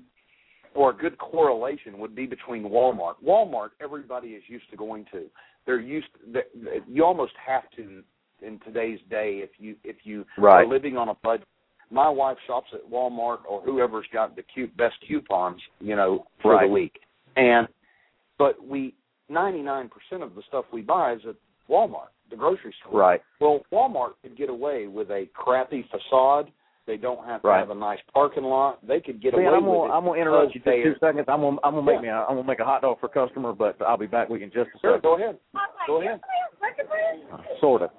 or 0.75 0.91
a 0.91 0.95
good 0.95 1.17
correlation 1.19 1.99
would 1.99 2.15
be 2.15 2.27
between 2.27 2.65
Walmart. 2.65 3.15
Walmart, 3.25 3.71
everybody 3.81 4.29
is 4.29 4.43
used 4.49 4.69
to 4.71 4.77
going 4.77 5.07
to. 5.13 5.27
They're 5.67 5.81
used. 5.81 6.09
To, 6.35 6.41
you 6.89 7.05
almost 7.05 7.33
have 7.45 7.63
to 7.77 8.03
in 8.43 8.61
today's 8.65 9.01
day 9.11 9.41
if 9.43 9.51
you 9.59 9.77
if 9.85 9.97
you 10.05 10.25
right. 10.37 10.65
are 10.65 10.67
living 10.67 10.97
on 10.97 11.09
a 11.09 11.15
budget. 11.23 11.47
My 11.91 12.09
wife 12.09 12.37
shops 12.47 12.69
at 12.75 12.91
Walmart 12.91 13.39
or 13.49 13.63
whoever's 13.63 14.07
got 14.13 14.37
the 14.37 14.43
cute 14.43 14.77
best 14.77 14.97
coupons, 15.07 15.61
you 15.81 15.97
know, 15.97 16.27
for 16.43 16.53
right. 16.55 16.67
the 16.67 16.73
week. 16.73 17.01
And 17.37 17.67
but 18.39 18.63
we 18.65 18.95
ninety 19.29 19.63
nine 19.63 19.89
percent 19.89 20.23
of 20.23 20.35
the 20.35 20.43
stuff 20.49 20.67
we 20.73 20.83
buy 20.83 21.15
is 21.15 21.21
at 21.29 21.37
Walmart, 21.71 22.11
the 22.31 22.37
grocery 22.37 22.75
store. 22.81 23.01
Right. 23.01 23.21
Well, 23.41 23.61
Walmart 23.73 24.13
could 24.23 24.37
get 24.37 24.51
away 24.51 24.87
with 24.87 25.11
a 25.11 25.27
crappy 25.35 25.89
facade 25.91 26.51
they 26.89 26.97
don't 26.97 27.25
have 27.27 27.43
to 27.43 27.49
right. 27.49 27.61
have 27.61 27.71
a 27.71 27.75
nice 27.75 27.99
parking 28.13 28.43
lot. 28.43 28.85
They 28.85 28.99
could 28.99 29.23
get 29.23 29.35
Man, 29.35 29.45
away 29.45 29.55
I'm 29.55 29.61
gonna, 29.61 29.79
with 29.83 29.91
it. 29.91 29.93
I'm 29.93 30.05
gonna 30.05 30.21
interrupt 30.21 30.55
you 30.55 30.61
just 30.63 30.83
two 30.83 30.95
seconds. 30.99 31.27
I'm 31.29 31.43
gonna 31.43 31.59
I'm 31.63 31.75
gonna 31.75 31.83
make 31.83 31.97
yeah. 31.97 32.01
me 32.01 32.09
a, 32.09 32.15
I'm 32.25 32.37
gonna 32.37 32.49
make 32.49 32.61
a 32.61 32.65
hot 32.65 32.81
dog 32.83 32.99
for 32.99 33.07
a 33.07 33.27
customer, 33.27 33.53
but 33.53 33.81
I'll 33.83 33.99
be 33.99 34.07
back 34.07 34.31
with 34.31 34.41
you 34.41 34.47
in 34.47 34.53
just 34.53 34.71
a 34.75 34.79
Sure, 34.81 34.97
second. 34.97 35.03
go 35.03 35.17
ahead. 35.17 35.39
Go 35.87 36.01
ahead. 36.01 36.21
Uh, 37.33 37.37
sort 37.61 37.83
of. 37.83 37.91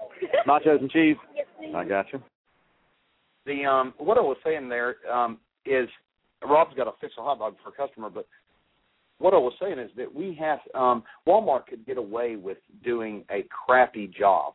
Nachos 0.48 0.82
and 0.82 0.90
cheese. 0.90 1.16
I 1.76 1.86
got 1.86 2.08
you. 2.12 2.22
The 3.46 3.64
um, 3.66 3.94
what 4.00 4.18
I 4.18 4.22
was 4.22 4.38
saying 4.44 4.68
there 4.68 4.96
um, 5.12 5.38
is 5.66 5.88
Rob's 6.44 6.76
got 6.76 6.86
to 6.86 6.92
fix 7.00 7.14
a 7.20 7.22
hot 7.22 7.38
dog 7.40 7.56
for 7.64 7.70
a 7.70 7.88
customer, 7.88 8.10
but 8.10 8.28
what 9.20 9.34
I 9.34 9.38
was 9.38 9.54
saying 9.62 9.78
is 9.78 9.92
that 9.98 10.14
we 10.14 10.36
have 10.40 10.60
um, 10.74 11.04
Walmart 11.28 11.68
could 11.68 11.86
get 11.86 11.98
away 11.98 12.38
with 12.38 12.58
doing 12.84 13.24
a 13.30 13.46
crappy 13.50 14.08
job, 14.08 14.54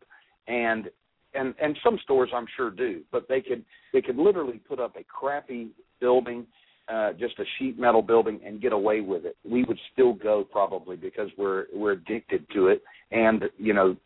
and 0.49 0.91
and 1.35 1.55
and 1.61 1.77
some 1.83 1.99
stores 2.03 2.31
I'm 2.35 2.47
sure 2.57 2.71
do, 2.71 3.03
but 3.13 3.29
they 3.29 3.41
could 3.41 3.65
they 3.93 4.03
could 4.03 4.17
literally 4.17 4.61
put 4.69 4.81
up 4.81 4.97
a 4.97 5.05
crappy 5.05 5.69
building, 6.01 6.47
uh, 6.89 7.13
just 7.13 7.39
a 7.39 7.45
sheet 7.59 7.79
metal 7.79 8.03
building, 8.03 8.41
and 8.45 8.61
get 8.61 8.73
away 8.73 9.01
with 9.01 9.25
it. 9.25 9.37
We 9.45 9.65
would 9.65 9.79
still 9.93 10.13
go 10.13 10.45
probably 10.45 10.97
because 10.97 11.29
we're 11.37 11.67
we're 11.75 11.93
addicted 11.93 12.47
to 12.55 12.69
it, 12.69 12.83
and 13.11 13.45
you 13.59 13.75
know 13.75 13.97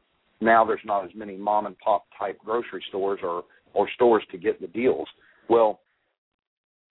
now 0.40 0.64
there's 0.64 0.80
not 0.85 1.04
as 1.04 1.11
many 1.14 1.37
mom 1.37 1.66
and 1.66 1.78
pop 1.78 2.06
type 2.18 2.38
grocery 2.44 2.85
stores 2.88 3.20
or 3.23 3.44
or 3.75 3.88
stores 3.94 4.23
to 4.32 4.38
get 4.38 4.61
the 4.61 4.68
deals. 4.68 5.08
Well, 5.49 5.80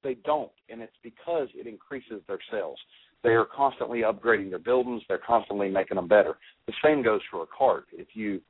they 0.03 0.15
don't, 0.25 0.51
and 0.69 0.81
it's 0.81 0.95
because 1.03 1.47
it 1.53 1.67
increases 1.67 2.21
their 2.27 2.39
sales. 2.51 2.77
They 3.23 3.31
are 3.31 3.45
constantly 3.45 4.01
upgrading 4.01 4.49
their 4.49 4.59
buildings. 4.59 5.01
They're 5.07 5.17
constantly 5.17 5.69
making 5.69 5.95
them 5.95 6.07
better. 6.07 6.37
The 6.67 6.73
same 6.83 7.03
goes 7.03 7.21
for 7.31 7.43
a 7.43 7.47
cart. 7.47 7.85
If 7.91 8.09
you 8.13 8.41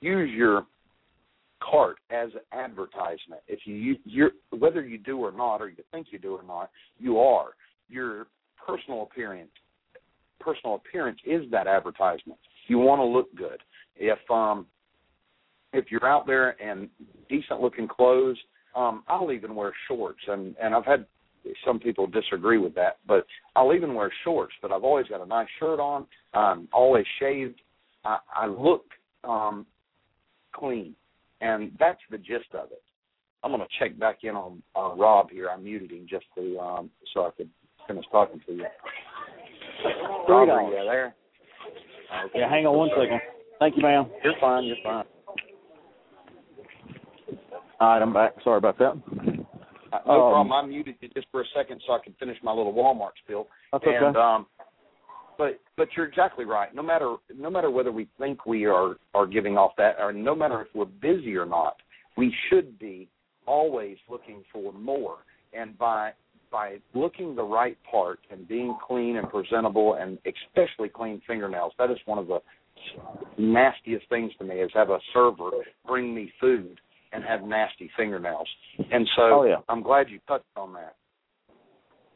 use 0.00 0.30
your 0.30 0.66
cart 1.60 1.96
as 2.10 2.30
advertisement, 2.52 3.40
if 3.48 3.60
you 3.64 3.96
you 4.04 4.30
whether 4.50 4.84
you 4.84 4.98
do 4.98 5.18
or 5.18 5.32
not, 5.32 5.60
or 5.60 5.68
you 5.68 5.82
think 5.90 6.08
you 6.10 6.18
do 6.18 6.34
or 6.34 6.42
not, 6.42 6.70
you 6.98 7.18
are 7.18 7.50
your 7.88 8.26
personal 8.64 9.02
appearance. 9.02 9.50
Personal 10.40 10.76
appearance 10.76 11.18
is 11.26 11.42
that 11.50 11.66
advertisement. 11.66 12.38
You 12.68 12.78
want 12.78 13.00
to 13.00 13.04
look 13.04 13.34
good. 13.34 13.60
If 13.96 14.18
um 14.30 14.66
if 15.72 15.86
you're 15.90 16.06
out 16.06 16.26
there 16.26 16.60
and 16.62 16.88
decent 17.28 17.60
looking 17.60 17.88
clothes, 17.88 18.38
um, 18.74 19.02
I'll 19.06 19.32
even 19.32 19.54
wear 19.54 19.72
shorts 19.88 20.20
and 20.28 20.54
and 20.62 20.74
I've 20.74 20.84
had 20.84 21.06
some 21.64 21.78
people 21.78 22.06
disagree 22.06 22.58
with 22.58 22.74
that, 22.74 22.98
but 23.06 23.26
I'll 23.56 23.72
even 23.72 23.94
wear 23.94 24.12
shorts. 24.24 24.52
But 24.60 24.72
I've 24.72 24.84
always 24.84 25.06
got 25.06 25.22
a 25.22 25.26
nice 25.26 25.48
shirt 25.58 25.80
on. 25.80 26.06
I'm 26.34 26.68
always 26.72 27.06
shaved. 27.18 27.60
I, 28.04 28.18
I 28.34 28.46
look 28.46 28.84
um, 29.24 29.66
clean, 30.58 30.94
and 31.40 31.72
that's 31.78 32.00
the 32.10 32.18
gist 32.18 32.54
of 32.54 32.70
it. 32.72 32.82
I'm 33.42 33.52
going 33.52 33.62
to 33.62 33.68
check 33.78 33.98
back 33.98 34.18
in 34.22 34.30
on 34.30 34.62
uh, 34.74 34.94
Rob 34.96 35.30
here. 35.30 35.48
I 35.48 35.56
muted 35.56 35.92
him 35.92 36.06
just 36.08 36.24
to 36.36 36.58
um, 36.58 36.90
so 37.14 37.26
I 37.26 37.30
could 37.36 37.48
finish 37.86 38.04
talking 38.10 38.40
to 38.46 38.52
you. 38.52 38.66
Rob, 40.28 40.48
are 40.48 40.62
you 40.62 40.84
there? 40.84 41.14
Okay. 42.26 42.40
Yeah, 42.40 42.48
hang 42.48 42.66
on 42.66 42.76
one 42.76 42.90
second. 42.90 43.20
Thank 43.58 43.76
you, 43.76 43.82
ma'am. 43.82 44.06
You're 44.24 44.34
fine. 44.40 44.64
You're 44.64 44.76
fine. 44.82 45.04
All 47.80 47.88
right, 47.88 48.02
I'm 48.02 48.12
back. 48.12 48.34
Sorry 48.42 48.58
about 48.58 48.78
that. 48.78 48.92
Uh, 49.92 49.98
no 50.06 50.26
um, 50.26 50.48
problem. 50.48 50.52
I 50.52 50.66
muted 50.66 50.96
you 51.00 51.08
just 51.14 51.28
for 51.30 51.42
a 51.42 51.44
second 51.54 51.80
so 51.86 51.92
I 51.92 52.00
could 52.02 52.14
finish 52.18 52.36
my 52.42 52.52
little 52.52 52.72
Walmart 52.72 53.12
spiel. 53.22 53.46
That's 53.72 53.84
and, 53.86 54.16
okay. 54.16 54.18
Um, 54.18 54.46
but 55.38 55.60
but 55.76 55.88
you're 55.96 56.06
exactly 56.06 56.44
right. 56.44 56.74
No 56.74 56.82
matter 56.82 57.14
no 57.34 57.48
matter 57.48 57.70
whether 57.70 57.92
we 57.92 58.08
think 58.18 58.44
we 58.44 58.66
are 58.66 58.96
are 59.14 59.26
giving 59.26 59.56
off 59.56 59.72
that, 59.78 59.96
or 59.98 60.12
no 60.12 60.34
matter 60.34 60.60
if 60.60 60.68
we're 60.74 60.84
busy 60.84 61.36
or 61.36 61.46
not, 61.46 61.76
we 62.16 62.34
should 62.50 62.78
be 62.78 63.08
always 63.46 63.96
looking 64.10 64.42
for 64.52 64.72
more. 64.72 65.18
And 65.54 65.78
by 65.78 66.10
by 66.50 66.78
looking 66.94 67.36
the 67.36 67.42
right 67.42 67.78
part 67.90 68.18
and 68.30 68.46
being 68.48 68.76
clean 68.86 69.16
and 69.16 69.30
presentable, 69.30 69.94
and 69.94 70.18
especially 70.26 70.88
clean 70.88 71.22
fingernails, 71.26 71.72
that 71.78 71.90
is 71.90 71.98
one 72.06 72.18
of 72.18 72.26
the 72.26 72.40
nastiest 73.38 74.08
things 74.08 74.32
to 74.38 74.44
me. 74.44 74.56
Is 74.56 74.70
have 74.74 74.90
a 74.90 74.98
server 75.14 75.50
bring 75.86 76.14
me 76.14 76.32
food 76.40 76.80
and 77.12 77.24
have 77.24 77.42
nasty 77.42 77.90
fingernails. 77.96 78.48
And 78.78 79.08
so 79.16 79.22
oh, 79.22 79.44
yeah. 79.44 79.56
I'm 79.68 79.82
glad 79.82 80.10
you 80.10 80.18
touched 80.26 80.44
on 80.56 80.74
that. 80.74 80.96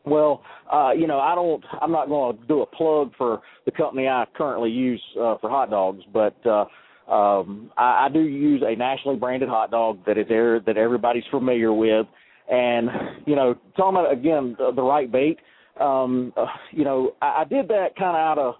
Well, 0.04 0.42
uh, 0.72 0.92
you 0.92 1.06
know, 1.06 1.20
I 1.20 1.34
don't. 1.34 1.64
I'm 1.80 1.92
not 1.92 2.08
going 2.08 2.36
to 2.36 2.46
do 2.46 2.62
a 2.62 2.66
plug 2.66 3.12
for 3.16 3.40
the 3.64 3.70
company 3.70 4.08
I 4.08 4.24
currently 4.34 4.70
use 4.70 5.02
uh, 5.16 5.36
for 5.40 5.48
hot 5.48 5.70
dogs, 5.70 6.02
but 6.12 6.34
uh, 6.44 6.64
um, 7.12 7.70
I, 7.76 8.06
I 8.06 8.08
do 8.12 8.20
use 8.20 8.62
a 8.66 8.74
nationally 8.74 9.16
branded 9.16 9.48
hot 9.48 9.70
dog 9.70 10.00
that 10.06 10.18
is 10.18 10.26
there 10.28 10.60
that 10.60 10.76
everybody's 10.76 11.24
familiar 11.30 11.72
with. 11.72 12.06
And 12.50 12.88
you 13.26 13.36
know, 13.36 13.54
talking 13.76 13.98
about 13.98 14.12
again 14.12 14.56
the, 14.58 14.72
the 14.74 14.82
right 14.82 15.10
bait. 15.10 15.38
Um, 15.80 16.32
uh, 16.36 16.46
you 16.72 16.84
know, 16.84 17.14
I, 17.22 17.42
I 17.42 17.44
did 17.44 17.68
that 17.68 17.96
kind 17.96 18.16
of 18.16 18.20
out 18.20 18.38
of. 18.38 18.54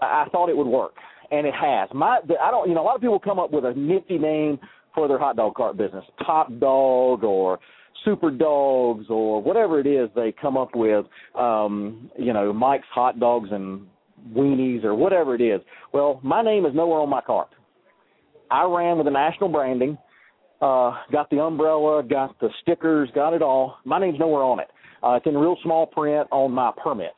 I 0.00 0.26
thought 0.30 0.48
it 0.48 0.56
would 0.56 0.68
work, 0.68 0.94
and 1.32 1.46
it 1.46 1.54
has. 1.54 1.88
My, 1.92 2.20
I 2.40 2.50
don't. 2.52 2.68
You 2.68 2.76
know, 2.76 2.82
a 2.82 2.86
lot 2.86 2.94
of 2.94 3.00
people 3.00 3.18
come 3.18 3.40
up 3.40 3.50
with 3.50 3.64
a 3.64 3.74
nifty 3.74 4.18
name 4.18 4.60
for 4.94 5.08
their 5.08 5.18
hot 5.18 5.36
dog 5.36 5.56
cart 5.56 5.76
business, 5.76 6.04
Top 6.24 6.48
Dog 6.60 7.24
or 7.24 7.58
Super 8.04 8.30
Dogs 8.30 9.06
or 9.08 9.42
whatever 9.42 9.80
it 9.80 9.86
is 9.86 10.08
they 10.14 10.32
come 10.32 10.56
up 10.56 10.74
with, 10.74 11.06
um, 11.34 12.10
you 12.18 12.32
know, 12.32 12.52
Mike's 12.52 12.86
Hot 12.92 13.18
Dogs 13.18 13.48
and 13.52 13.86
Weenies 14.32 14.84
or 14.84 14.94
whatever 14.94 15.34
it 15.34 15.40
is. 15.40 15.60
Well, 15.92 16.20
my 16.22 16.42
name 16.42 16.66
is 16.66 16.74
nowhere 16.74 17.00
on 17.00 17.08
my 17.08 17.20
cart. 17.20 17.48
I 18.50 18.64
ran 18.64 18.96
with 18.96 19.06
the 19.06 19.10
national 19.10 19.50
branding, 19.50 19.98
uh, 20.60 20.92
got 21.12 21.28
the 21.30 21.40
umbrella, 21.40 22.02
got 22.02 22.38
the 22.40 22.48
stickers, 22.62 23.10
got 23.14 23.34
it 23.34 23.42
all. 23.42 23.76
My 23.84 24.00
name's 24.00 24.18
nowhere 24.18 24.42
on 24.42 24.60
it. 24.60 24.68
Uh, 25.02 25.12
it's 25.12 25.26
in 25.26 25.36
real 25.36 25.56
small 25.62 25.86
print 25.86 26.26
on 26.30 26.50
my 26.50 26.72
permit. 26.82 27.14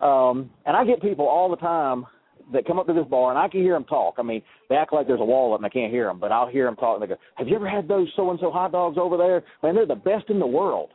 Um, 0.00 0.50
and 0.66 0.76
I 0.76 0.84
get 0.84 1.00
people 1.00 1.26
all 1.26 1.48
the 1.48 1.56
time 1.56 2.04
that 2.52 2.66
come 2.66 2.78
up 2.78 2.86
to 2.86 2.92
this 2.92 3.06
bar 3.06 3.30
and 3.30 3.38
I 3.38 3.48
can 3.48 3.60
hear 3.60 3.74
them 3.74 3.84
talk. 3.84 4.14
I 4.18 4.22
mean, 4.22 4.42
they 4.68 4.76
act 4.76 4.92
like 4.92 5.06
there's 5.06 5.20
a 5.20 5.24
wall 5.24 5.54
up 5.54 5.60
and 5.60 5.66
I 5.66 5.70
can't 5.70 5.92
hear 5.92 6.06
them, 6.06 6.18
but 6.18 6.32
I'll 6.32 6.48
hear 6.48 6.64
them 6.66 6.76
talk. 6.76 7.00
And 7.00 7.02
they 7.02 7.14
go, 7.14 7.20
"Have 7.36 7.48
you 7.48 7.56
ever 7.56 7.68
had 7.68 7.88
those 7.88 8.08
so 8.16 8.30
and 8.30 8.40
so 8.40 8.50
hot 8.50 8.72
dogs 8.72 8.98
over 8.98 9.16
there? 9.16 9.42
Man, 9.62 9.74
they're 9.74 9.86
the 9.86 9.94
best 9.94 10.30
in 10.30 10.38
the 10.38 10.46
world." 10.46 10.90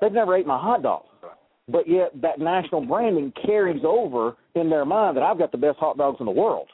They've 0.00 0.12
never 0.12 0.36
ate 0.36 0.46
my 0.46 0.58
hot 0.58 0.82
dog, 0.82 1.04
but 1.68 1.88
yet 1.88 2.10
that 2.20 2.38
national 2.38 2.84
branding 2.84 3.32
carries 3.46 3.82
over 3.84 4.36
in 4.54 4.68
their 4.68 4.84
mind 4.84 5.16
that 5.16 5.22
I've 5.22 5.38
got 5.38 5.52
the 5.52 5.58
best 5.58 5.78
hot 5.78 5.96
dogs 5.96 6.18
in 6.20 6.26
the 6.26 6.32
world. 6.32 6.68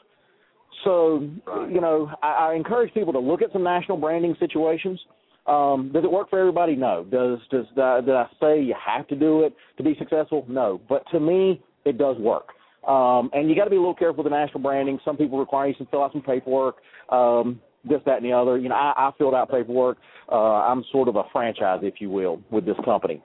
So, 0.83 1.29
you 1.69 1.79
know, 1.79 2.09
I, 2.23 2.49
I 2.49 2.53
encourage 2.55 2.93
people 2.93 3.13
to 3.13 3.19
look 3.19 3.41
at 3.41 3.51
some 3.53 3.63
national 3.63 3.97
branding 3.97 4.35
situations. 4.39 4.99
Um, 5.47 5.91
does 5.93 6.03
it 6.03 6.11
work 6.11 6.29
for 6.29 6.39
everybody? 6.39 6.75
No. 6.75 7.03
Does 7.03 7.39
does 7.49 7.65
uh, 7.77 8.01
did 8.01 8.15
I 8.15 8.27
say 8.39 8.61
you 8.61 8.75
have 8.83 9.07
to 9.07 9.15
do 9.15 9.43
it 9.43 9.53
to 9.77 9.83
be 9.83 9.95
successful? 9.97 10.45
No. 10.47 10.81
But 10.87 11.03
to 11.11 11.19
me, 11.19 11.61
it 11.85 11.97
does 11.97 12.17
work. 12.17 12.49
Um, 12.87 13.29
and 13.33 13.49
you 13.49 13.55
got 13.55 13.65
to 13.65 13.69
be 13.69 13.75
a 13.75 13.79
little 13.79 13.95
careful 13.95 14.23
with 14.23 14.31
the 14.31 14.37
national 14.37 14.61
branding. 14.61 14.99
Some 15.05 15.17
people 15.17 15.37
require 15.37 15.67
you 15.67 15.75
to 15.75 15.85
fill 15.85 16.03
out 16.03 16.11
some 16.13 16.21
paperwork, 16.21 16.77
um, 17.09 17.61
this, 17.85 18.01
that, 18.05 18.17
and 18.17 18.25
the 18.25 18.33
other. 18.33 18.57
You 18.57 18.69
know, 18.69 18.75
I, 18.75 18.93
I 18.97 19.11
filled 19.17 19.35
out 19.35 19.51
paperwork. 19.51 19.97
Uh, 20.31 20.35
I'm 20.35 20.83
sort 20.91 21.07
of 21.07 21.15
a 21.15 21.23
franchise, 21.31 21.81
if 21.83 21.95
you 21.99 22.09
will, 22.09 22.41
with 22.49 22.65
this 22.65 22.77
company. 22.83 23.21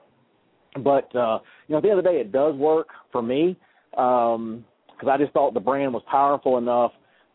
But 0.83 1.13
uh, 1.15 1.39
you 1.67 1.73
know, 1.73 1.77
at 1.77 1.83
the 1.83 1.89
end 1.89 1.99
of 1.99 2.03
the 2.03 2.11
day, 2.11 2.17
it 2.17 2.31
does 2.31 2.55
work 2.55 2.89
for 3.11 3.21
me 3.23 3.57
because 3.91 4.35
um, 4.35 4.65
I 5.09 5.17
just 5.17 5.33
thought 5.33 5.53
the 5.53 5.59
brand 5.59 5.93
was 5.93 6.03
powerful 6.09 6.59
enough 6.59 6.91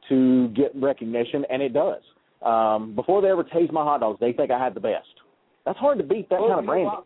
to 0.08 0.48
get 0.48 0.70
recognition, 0.76 1.44
and 1.50 1.60
it 1.60 1.72
does. 1.72 2.02
Um, 2.42 2.94
before 2.94 3.20
they 3.20 3.30
ever 3.30 3.42
taste 3.42 3.72
my 3.72 3.82
hot 3.82 4.00
dogs, 4.00 4.18
they 4.20 4.32
think 4.32 4.50
I 4.50 4.62
had 4.62 4.74
the 4.74 4.80
best. 4.80 5.08
That's 5.64 5.78
hard 5.78 5.98
to 5.98 6.04
beat 6.04 6.28
that 6.30 6.40
well, 6.40 6.50
kind 6.50 6.60
of 6.60 6.66
branding 6.66 7.04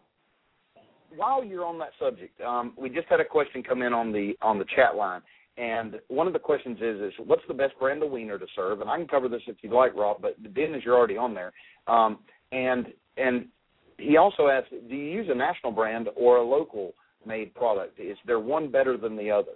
while 1.16 1.44
you're 1.44 1.64
on 1.64 1.78
that 1.78 1.90
subject, 1.98 2.40
um, 2.40 2.74
we 2.76 2.88
just 2.88 3.08
had 3.08 3.20
a 3.20 3.24
question 3.24 3.62
come 3.62 3.82
in 3.82 3.92
on 3.92 4.12
the 4.12 4.34
on 4.42 4.58
the 4.58 4.66
chat 4.76 4.96
line, 4.96 5.22
and 5.56 5.96
one 6.08 6.26
of 6.26 6.32
the 6.32 6.38
questions 6.38 6.78
is 6.80 7.00
is 7.00 7.12
what's 7.24 7.42
the 7.48 7.54
best 7.54 7.78
brand 7.78 8.02
of 8.02 8.10
wiener 8.10 8.38
to 8.38 8.46
serve? 8.54 8.80
And 8.80 8.90
I 8.90 8.96
can 8.96 9.08
cover 9.08 9.28
this 9.28 9.42
if 9.46 9.56
you'd 9.62 9.72
like, 9.72 9.94
Rob, 9.94 10.20
but 10.20 10.42
Ben 10.54 10.74
is 10.74 10.82
you're 10.84 10.96
already 10.96 11.16
on 11.16 11.34
there, 11.34 11.52
um, 11.86 12.18
and 12.52 12.86
and 13.16 13.46
he 13.98 14.16
also 14.16 14.48
asked, 14.48 14.70
do 14.70 14.94
you 14.94 15.10
use 15.10 15.26
a 15.30 15.34
national 15.34 15.72
brand 15.72 16.08
or 16.16 16.36
a 16.36 16.44
local 16.44 16.92
made 17.26 17.54
product? 17.54 17.98
Is 17.98 18.18
there 18.26 18.38
one 18.38 18.70
better 18.70 18.96
than 18.96 19.16
the 19.16 19.30
other? 19.30 19.52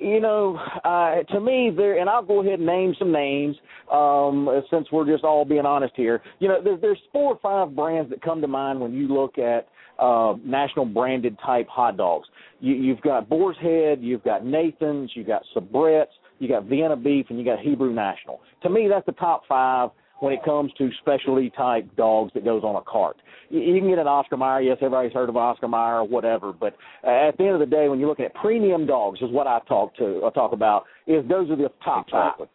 You 0.00 0.20
know, 0.20 0.58
uh, 0.84 1.22
to 1.32 1.40
me, 1.40 1.70
there, 1.74 2.00
and 2.00 2.10
I'll 2.10 2.24
go 2.24 2.40
ahead 2.40 2.58
and 2.58 2.66
name 2.66 2.94
some 2.98 3.12
names 3.12 3.54
um, 3.92 4.48
since 4.68 4.88
we're 4.90 5.06
just 5.06 5.22
all 5.22 5.44
being 5.44 5.66
honest 5.66 5.94
here. 5.96 6.20
You 6.40 6.48
know, 6.48 6.62
there, 6.62 6.76
there's 6.76 6.98
four 7.12 7.34
or 7.34 7.38
five 7.40 7.76
brands 7.76 8.10
that 8.10 8.20
come 8.20 8.40
to 8.40 8.48
mind 8.48 8.80
when 8.80 8.92
you 8.92 9.06
look 9.06 9.38
at 9.38 9.68
uh, 9.98 10.34
national 10.44 10.86
branded 10.86 11.36
type 11.44 11.68
hot 11.68 11.96
dogs. 11.96 12.28
You, 12.60 12.74
you've 12.74 13.00
got 13.00 13.28
Boar's 13.28 13.56
Head, 13.60 13.98
you've 14.00 14.24
got 14.24 14.44
Nathan's, 14.44 15.10
you've 15.14 15.26
got 15.26 15.42
Sabrett's, 15.54 16.12
you 16.38 16.48
got 16.48 16.64
Vienna 16.64 16.96
Beef, 16.96 17.26
and 17.28 17.38
you 17.38 17.44
got 17.44 17.60
Hebrew 17.60 17.92
National. 17.92 18.40
To 18.62 18.70
me, 18.70 18.88
that's 18.88 19.06
the 19.06 19.12
top 19.12 19.42
five 19.48 19.90
when 20.20 20.32
it 20.32 20.44
comes 20.44 20.72
to 20.78 20.90
specialty 21.00 21.50
type 21.50 21.88
dogs 21.96 22.32
that 22.34 22.44
goes 22.44 22.62
on 22.62 22.76
a 22.76 22.80
cart. 22.82 23.16
You, 23.50 23.60
you 23.60 23.80
can 23.80 23.88
get 23.88 23.98
an 23.98 24.06
Oscar 24.06 24.36
Mayer. 24.36 24.60
Yes, 24.60 24.78
everybody's 24.80 25.12
heard 25.12 25.28
of 25.28 25.36
Oscar 25.36 25.68
Mayer 25.68 25.98
or 25.98 26.08
whatever. 26.08 26.52
But 26.52 26.76
at 27.06 27.36
the 27.36 27.44
end 27.44 27.54
of 27.54 27.60
the 27.60 27.66
day, 27.66 27.88
when 27.88 27.98
you're 27.98 28.08
looking 28.08 28.24
at 28.24 28.34
premium 28.34 28.86
dogs, 28.86 29.20
is 29.20 29.30
what 29.30 29.46
I 29.46 29.60
talk 29.68 29.96
to. 29.96 30.22
I 30.24 30.30
talk 30.30 30.52
about 30.52 30.84
is 31.06 31.26
those 31.28 31.50
are 31.50 31.56
the 31.56 31.70
top 31.84 32.06
exactly. 32.08 32.46
five 32.46 32.48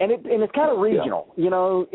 and 0.00 0.12
it 0.12 0.20
and 0.26 0.42
it's 0.42 0.52
kind 0.52 0.70
of 0.70 0.78
regional. 0.78 1.32
Yeah. 1.36 1.44
You 1.44 1.50
know, 1.50 1.86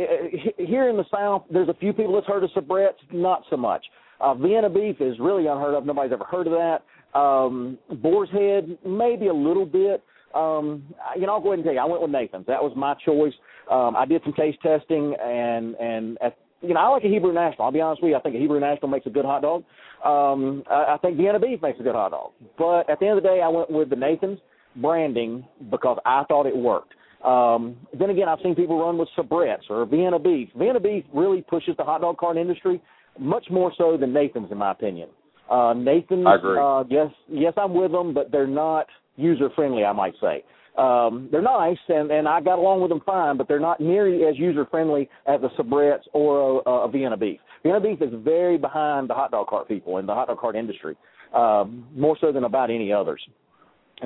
here 0.57 0.89
in 0.89 0.97
the 0.97 1.05
South, 1.11 1.43
there's 1.51 1.69
a 1.69 1.73
few 1.75 1.93
people 1.93 2.13
that's 2.13 2.27
heard 2.27 2.43
of 2.43 2.49
Sabrett's, 2.51 2.99
not 3.11 3.43
so 3.49 3.57
much. 3.57 3.85
Uh, 4.21 4.35
Vienna 4.35 4.69
beef 4.69 4.97
is 4.99 5.17
really 5.19 5.47
unheard 5.47 5.73
of. 5.73 5.85
Nobody's 5.85 6.13
ever 6.13 6.25
heard 6.25 6.47
of 6.47 6.53
that. 6.53 6.83
Um, 7.17 7.77
Boar's 8.01 8.29
Head, 8.31 8.77
maybe 8.85 9.27
a 9.27 9.33
little 9.33 9.65
bit. 9.65 10.03
Um, 10.33 10.83
you 11.17 11.25
know, 11.25 11.33
I'll 11.33 11.41
go 11.41 11.49
ahead 11.49 11.59
and 11.59 11.63
tell 11.65 11.73
you, 11.73 11.79
I 11.79 11.85
went 11.85 12.01
with 12.01 12.11
Nathan's. 12.11 12.45
That 12.45 12.63
was 12.63 12.71
my 12.75 12.93
choice. 13.05 13.33
Um, 13.69 13.95
I 13.95 14.05
did 14.05 14.21
some 14.23 14.33
taste 14.33 14.59
testing, 14.61 15.15
and 15.21 15.75
and 15.75 16.17
at, 16.21 16.37
you 16.61 16.73
know, 16.73 16.79
I 16.79 16.87
like 16.87 17.03
a 17.03 17.07
Hebrew 17.07 17.33
National. 17.33 17.65
I'll 17.65 17.71
be 17.71 17.81
honest 17.81 18.01
with 18.01 18.11
you. 18.11 18.15
I 18.15 18.21
think 18.21 18.35
a 18.35 18.39
Hebrew 18.39 18.59
National 18.59 18.87
makes 18.87 19.07
a 19.07 19.09
good 19.09 19.25
hot 19.25 19.41
dog. 19.41 19.63
Um, 20.05 20.63
I, 20.69 20.93
I 20.93 20.97
think 21.01 21.17
Vienna 21.17 21.39
Beef 21.39 21.61
makes 21.61 21.79
a 21.79 21.83
good 21.83 21.95
hot 21.95 22.11
dog. 22.11 22.31
But 22.57 22.89
at 22.89 22.99
the 22.99 23.07
end 23.07 23.17
of 23.17 23.23
the 23.23 23.29
day, 23.29 23.41
I 23.41 23.49
went 23.49 23.69
with 23.69 23.89
the 23.89 23.95
Nathan's 23.95 24.39
branding 24.75 25.45
because 25.69 25.97
I 26.05 26.23
thought 26.27 26.45
it 26.45 26.55
worked. 26.55 26.93
Um, 27.25 27.75
then 27.97 28.09
again, 28.09 28.27
I've 28.29 28.39
seen 28.41 28.55
people 28.55 28.79
run 28.79 28.97
with 28.97 29.09
Sabrett's 29.17 29.65
or 29.69 29.85
Vienna 29.85 30.17
Beef. 30.17 30.49
Vienna 30.55 30.79
Beef 30.79 31.03
really 31.13 31.41
pushes 31.41 31.75
the 31.77 31.83
hot 31.83 32.01
dog 32.01 32.17
cart 32.17 32.37
industry 32.37 32.81
much 33.19 33.45
more 33.49 33.71
so 33.77 33.97
than 33.97 34.13
Nathan's, 34.13 34.51
in 34.51 34.57
my 34.57 34.71
opinion. 34.71 35.09
Uh, 35.49 35.73
Nathan's, 35.73 36.25
I 36.25 36.35
agree. 36.35 36.57
Uh, 36.59 36.83
yes, 36.89 37.11
yes, 37.29 37.53
I'm 37.57 37.73
with 37.73 37.91
them, 37.91 38.13
but 38.13 38.31
they're 38.31 38.47
not 38.47 38.87
user 39.17 39.49
friendly. 39.55 39.83
I 39.83 39.91
might 39.91 40.13
say 40.21 40.43
um, 40.77 41.27
they're 41.31 41.41
nice, 41.41 41.77
and 41.89 42.11
and 42.11 42.27
I 42.27 42.39
got 42.39 42.57
along 42.57 42.81
with 42.81 42.89
them 42.89 43.01
fine, 43.05 43.37
but 43.37 43.47
they're 43.47 43.59
not 43.59 43.81
nearly 43.81 44.23
as 44.25 44.39
user 44.39 44.65
friendly 44.65 45.09
as 45.27 45.41
a 45.43 45.61
Sabrett's 45.61 46.07
or 46.13 46.63
a, 46.65 46.87
a 46.87 46.91
Vienna 46.91 47.17
Beef. 47.17 47.39
Vienna 47.63 47.81
Beef 47.81 48.01
is 48.01 48.09
very 48.23 48.57
behind 48.57 49.09
the 49.09 49.13
hot 49.13 49.31
dog 49.31 49.47
cart 49.47 49.67
people 49.67 49.97
in 49.97 50.05
the 50.05 50.13
hot 50.13 50.29
dog 50.29 50.39
cart 50.39 50.55
industry, 50.55 50.95
um, 51.35 51.85
more 51.93 52.17
so 52.21 52.31
than 52.31 52.45
about 52.45 52.69
any 52.69 52.91
others. 52.93 53.21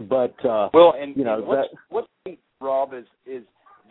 But 0.09 0.33
uh, 0.43 0.69
well, 0.73 0.95
and 0.99 1.15
you 1.15 1.23
know 1.23 1.35
and 1.35 1.47
what's, 1.47 1.69
that, 1.69 1.77
what's 1.89 2.07
neat, 2.25 2.39
Rob 2.59 2.93
is 2.93 3.05
is 3.27 3.43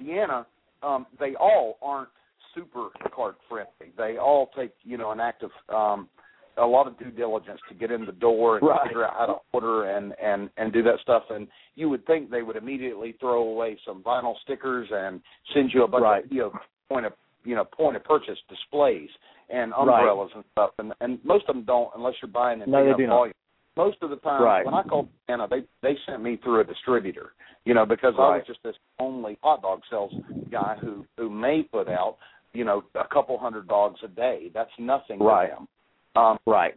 Vienna. 0.03 0.45
Um, 0.83 1.07
they 1.21 1.35
all 1.37 1.79
aren't 1.81 2.09
super 2.55 2.89
cart 3.15 3.37
friendly. 3.49 3.93
They 3.97 4.17
all 4.19 4.51
take 4.57 4.73
you 4.83 4.97
know 4.97 5.11
an 5.13 5.21
active 5.21 5.51
um, 5.69 6.09
a 6.57 6.65
lot 6.67 6.87
of 6.87 6.99
due 6.99 7.11
diligence 7.11 7.61
to 7.69 7.75
get 7.75 7.91
in 7.91 8.05
the 8.07 8.13
door 8.13 8.59
and 8.59 8.67
Right. 8.67 8.87
figure 8.87 9.05
out 9.05 9.15
how 9.19 9.27
to 9.27 9.35
order 9.53 9.85
and 9.97 10.15
and 10.23 10.51
and 10.57 10.73
do 10.73 10.83
that 10.85 11.01
stuff. 11.03 11.25
And 11.31 11.49
you 11.75 11.89
would 11.89 12.07
think 12.07 12.31
they 12.31 12.43
would 12.43 12.57
immediately 12.57 13.17
throw 13.21 13.43
away 13.43 13.79
some 13.87 14.03
vinyl 14.03 14.35
stickers 14.43 14.89
and 14.93 15.21
send 15.53 15.73
you 15.75 15.85
a 15.85 15.89
bunch 15.89 16.03
Right. 16.03 16.25
of 16.25 16.33
you 16.33 16.41
know 16.41 16.53
point 16.89 17.07
of 17.07 17.13
you 17.45 17.55
know 17.55 17.65
point 17.65 17.97
of 17.97 18.05
purchase 18.05 18.39
displays 18.49 19.11
and 19.51 19.73
Right. 19.73 19.81
umbrellas 19.81 20.31
and 20.35 20.45
stuff. 20.53 20.71
And 20.79 20.93
and 21.01 21.23
most 21.25 21.49
of 21.49 21.57
them 21.57 21.65
don't 21.65 21.91
unless 21.95 22.15
you're 22.23 22.31
buying 22.31 22.61
in 22.63 22.71
No, 22.71 22.97
big 22.97 23.09
volume. 23.09 23.35
Most 23.77 24.01
of 24.03 24.11
the 24.11 24.17
time, 24.17 24.41
Right. 24.41 24.65
when 24.65 24.73
I 24.75 24.85
called 24.85 25.09
Vienna, 25.27 25.49
they 25.49 25.65
they 25.83 25.97
sent 26.07 26.23
me 26.23 26.37
through 26.37 26.61
a 26.61 26.65
distributor, 26.65 27.35
you 27.65 27.75
know, 27.75 27.85
because 27.85 28.15
I 28.17 28.37
was 28.37 28.45
just 28.47 28.63
this 28.63 28.77
only 29.01 29.37
hot 29.43 29.63
dog 29.63 29.83
sales 29.91 30.13
guy 30.53 30.77
who 30.77 31.05
who 31.17 31.29
may 31.29 31.65
put 31.65 31.89
out, 31.89 32.17
you 32.55 32.65
know, 32.65 32.83
a 32.95 33.07
couple 33.13 33.37
hundred 33.39 33.69
dogs 33.69 34.01
a 34.05 34.09
day. 34.09 34.51
That's 34.55 34.71
nothing 34.79 35.19
Right. 35.21 35.51
to 35.51 35.55
them. 35.57 35.69
Um, 36.17 36.39
right, 36.47 36.75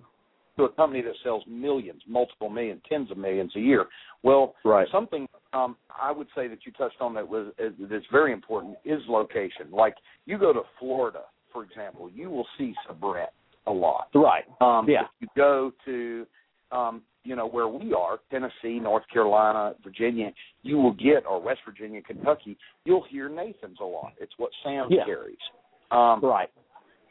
to 0.58 0.64
a 0.64 0.70
company 0.70 1.02
that 1.04 1.14
sells 1.24 1.44
millions, 1.46 2.02
multiple 2.08 2.50
million, 2.50 2.82
tens 2.90 3.12
of 3.12 3.18
millions 3.18 3.56
a 3.56 3.60
year. 3.60 3.86
Well, 4.24 4.56
right, 4.66 4.88
something 4.92 5.28
um, 5.54 5.78
I 6.02 6.12
would 6.12 6.28
say 6.36 6.48
that 6.48 6.66
you 6.66 6.72
touched 6.72 7.00
on 7.00 7.14
that 7.14 7.28
was 7.28 7.54
is, 7.60 7.74
that's 7.90 8.06
very 8.12 8.34
important 8.34 8.76
is 8.84 9.00
location. 9.08 9.68
Like 9.72 9.96
you 10.26 10.38
go 10.40 10.52
to 10.54 10.62
Florida, 10.80 11.22
for 11.54 11.64
example, 11.64 12.10
you 12.14 12.30
will 12.32 12.48
see 12.58 12.74
Sabrett 12.88 13.28
a 13.68 13.72
lot. 13.72 14.08
right. 14.16 14.46
Um, 14.62 14.90
Yeah. 14.90 15.04
If 15.04 15.08
you 15.22 15.28
go 15.36 15.72
to, 15.86 16.26
um, 16.72 17.02
you 17.24 17.36
know, 17.36 17.48
where 17.48 17.68
we 17.68 17.94
are, 17.94 18.20
Tennessee, 18.32 18.80
North 18.80 19.04
Carolina, 19.12 19.76
Virginia, 19.84 20.32
you 20.64 20.78
will 20.78 20.94
get, 20.94 21.26
or 21.30 21.42
West 21.42 21.60
Virginia, 21.66 22.02
Kentucky, 22.02 22.58
you'll 22.86 23.04
hear 23.10 23.30
Nathan's 23.30 23.80
a 23.82 23.86
lot. 23.86 24.14
It's 24.20 24.34
what 24.38 24.50
Sam 24.64 24.88
Yeah. 24.90 25.06
carries. 25.06 25.38
Um, 25.92 26.20
Right. 26.22 26.50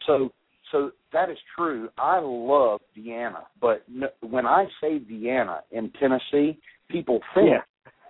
so, 0.07 0.31
so 0.73 0.91
that 1.13 1.31
is 1.31 1.39
true. 1.57 1.89
I 1.99 2.19
love 2.23 2.81
Vienna, 2.95 3.47
but 3.61 3.83
n- 3.89 4.09
when 4.29 4.47
I 4.47 4.67
say 4.81 4.99
Vienna 4.99 5.63
in 5.71 5.91
Tennessee, 5.93 6.59
people 6.89 7.21
think 7.35 7.51
Yeah. 7.51 7.63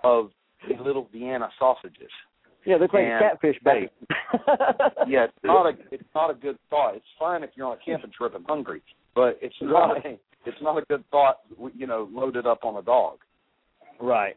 of 0.03 0.31
the 0.67 0.81
little 0.83 1.05
Vienna 1.11 1.49
sausages. 1.59 2.11
Yeah, 2.65 2.77
they're 2.77 2.93
And 2.99 3.19
catfish 3.21 3.57
bait. 3.63 3.89
Yeah, 5.07 5.25
it's 5.25 5.33
not 5.43 5.67
a 5.67 5.77
it's 5.89 6.13
not 6.13 6.29
a 6.29 6.33
good 6.33 6.57
thought. 6.69 6.95
It's 6.95 7.05
fine 7.17 7.43
if 7.43 7.51
you're 7.55 7.65
on 7.67 7.73
a 7.73 7.77
camping 7.77 8.11
trip 8.11 8.35
and 8.35 8.45
hungry, 8.45 8.81
but 9.15 9.37
it's 9.41 9.55
not 9.61 9.93
Right. 9.93 10.05
a, 10.05 10.19
it's 10.45 10.61
not 10.61 10.77
a 10.77 10.81
good 10.89 11.03
thought. 11.09 11.37
You 11.77 11.87
know, 11.87 12.09
loaded 12.11 12.45
up 12.45 12.65
on 12.65 12.75
a 12.75 12.81
dog. 12.81 13.19
Right. 14.01 14.35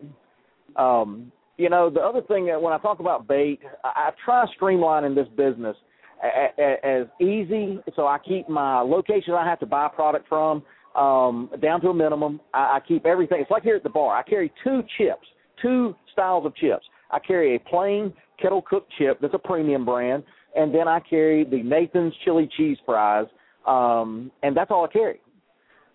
Um, 0.77 1.33
you 1.57 1.69
know, 1.69 1.90
the 1.90 2.01
other 2.01 2.23
thing 2.23 2.47
that 2.47 2.61
when 2.62 2.73
I 2.73 2.79
talk 2.79 3.01
about 3.01 3.27
bait, 3.27 3.61
I, 3.83 3.88
I 3.88 4.11
try 4.25 4.47
streamlining 4.61 5.14
this 5.16 5.29
business 5.37 5.77
as 6.22 7.06
easy 7.20 7.78
so 7.96 8.06
I 8.06 8.18
keep 8.18 8.48
my 8.48 8.80
locations 8.80 9.37
I 9.38 9.44
have 9.44 9.61
to 9.61 9.66
buy 9.66 9.88
product 9.88 10.28
from 10.28 10.62
um, 10.94 11.50
down 11.62 11.80
to 11.83 11.88
a 11.88 11.94
minimum. 11.94 12.40
I, 12.52 12.76
I 12.76 12.80
keep 12.87 13.06
everything. 13.06 13.40
It's 13.40 13.50
like 13.50 13.62
here 13.62 13.76
at 13.76 13.83
the 13.83 13.90
bar. 13.90 14.16
I 14.16 14.22
carry 14.22 14.52
two 14.64 14.83
chips, 14.98 15.26
two 15.62 15.94
styles 16.12 16.46
of 16.46 16.54
chips. 16.56 16.85
I 17.11 17.18
carry 17.18 17.56
a 17.56 17.61
plain 17.61 18.12
kettle 18.40 18.62
cooked 18.62 18.92
chip 18.98 19.18
that's 19.20 19.35
a 19.35 19.38
premium 19.38 19.85
brand, 19.85 20.22
and 20.56 20.74
then 20.74 20.88
I 20.88 21.00
carry 21.00 21.44
the 21.44 21.62
Nathan's 21.62 22.14
chili 22.24 22.48
cheese 22.56 22.78
fries, 22.85 23.26
um, 23.66 24.30
and 24.42 24.56
that's 24.56 24.70
all 24.70 24.85
I 24.85 24.92
carry. 24.92 25.20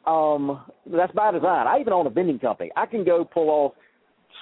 Um, 0.05 0.63
that's 0.85 1.11
by 1.13 1.31
design. 1.31 1.67
I 1.67 1.79
even 1.79 1.93
own 1.93 2.05
a 2.05 2.11
vending 2.11 2.39
company. 2.39 2.71
I 2.75 2.85
can 2.85 3.03
go 3.03 3.25
pull 3.25 3.49
off 3.49 3.73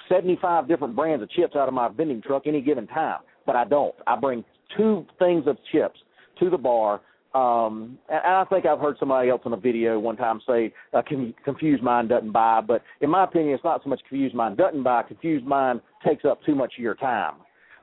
75 0.08 0.68
different 0.68 0.94
brands 0.94 1.22
of 1.22 1.30
chips 1.30 1.56
out 1.56 1.68
of 1.68 1.74
my 1.74 1.88
vending 1.88 2.20
truck 2.20 2.42
any 2.46 2.60
given 2.60 2.86
time, 2.86 3.20
but 3.46 3.56
I 3.56 3.64
don't. 3.64 3.94
I 4.06 4.16
bring 4.16 4.44
two 4.76 5.06
things 5.18 5.46
of 5.46 5.56
chips 5.72 5.98
to 6.40 6.50
the 6.50 6.58
bar. 6.58 7.00
Um, 7.34 7.98
and 8.08 8.20
I 8.24 8.44
think 8.48 8.64
I've 8.64 8.78
heard 8.78 8.96
somebody 9.00 9.28
else 9.28 9.42
on 9.44 9.52
a 9.52 9.56
video 9.56 9.98
one 9.98 10.16
time 10.16 10.40
say, 10.46 10.72
uh, 10.92 11.02
confused 11.44 11.82
mind 11.82 12.08
doesn't 12.08 12.32
buy. 12.32 12.60
But 12.60 12.82
in 13.00 13.10
my 13.10 13.24
opinion, 13.24 13.54
it's 13.54 13.64
not 13.64 13.82
so 13.82 13.90
much 13.90 14.00
confused 14.08 14.34
mind 14.34 14.56
doesn't 14.56 14.84
buy. 14.84 15.02
Confused 15.02 15.44
mind 15.44 15.80
takes 16.06 16.24
up 16.24 16.40
too 16.44 16.54
much 16.54 16.74
of 16.78 16.82
your 16.82 16.94
time, 16.94 17.34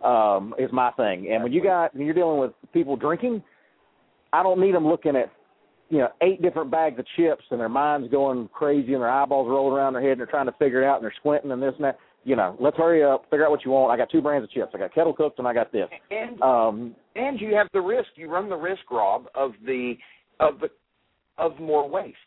um, 0.03 0.55
is 0.57 0.71
my 0.71 0.91
thing. 0.91 1.29
And 1.31 1.43
when 1.43 1.51
you 1.51 1.61
got, 1.61 1.93
when 1.93 2.05
you're 2.05 2.15
dealing 2.15 2.39
with 2.39 2.51
people 2.71 2.95
drinking, 2.95 3.43
I 4.31 4.41
don't 4.41 4.61
need 4.61 4.73
them 4.73 4.87
looking 4.87 5.17
at 5.17 5.31
you 5.91 5.97
know, 5.97 6.07
eight 6.21 6.41
different 6.41 6.71
bags 6.71 6.97
of 6.97 7.05
chips 7.17 7.43
and 7.51 7.59
their 7.59 7.67
minds 7.67 8.09
going 8.09 8.49
crazy 8.53 8.93
and 8.93 9.01
their 9.01 9.09
eyeballs 9.09 9.49
rolling 9.49 9.73
around 9.73 9.91
their 9.91 10.01
head 10.01 10.11
and 10.11 10.21
they're 10.21 10.25
trying 10.25 10.45
to 10.45 10.53
figure 10.53 10.81
it 10.81 10.87
out 10.87 10.95
and 10.95 11.03
they're 11.03 11.13
squinting 11.17 11.51
and 11.51 11.61
this 11.61 11.73
and 11.75 11.83
that. 11.83 11.99
You 12.23 12.35
know, 12.35 12.55
let's 12.59 12.77
hurry 12.77 13.03
up, 13.03 13.23
figure 13.31 13.45
out 13.45 13.51
what 13.51 13.65
you 13.65 13.71
want. 13.71 13.91
I 13.91 13.97
got 13.97 14.11
two 14.11 14.21
brands 14.21 14.43
of 14.43 14.51
chips. 14.51 14.71
I 14.75 14.77
got 14.77 14.93
kettle 14.93 15.13
cooked 15.13 15.39
and 15.39 15.47
I 15.47 15.53
got 15.53 15.71
this. 15.71 15.89
And 16.11 16.41
Um 16.41 16.95
and 17.15 17.39
you 17.39 17.55
have 17.55 17.67
the 17.73 17.81
risk. 17.81 18.09
You 18.15 18.29
run 18.29 18.49
the 18.49 18.55
risk, 18.55 18.89
Rob, 18.91 19.25
of 19.35 19.51
the 19.65 19.95
of 20.39 20.59
the 20.59 20.69
of 21.37 21.59
more 21.59 21.89
waste. 21.89 22.17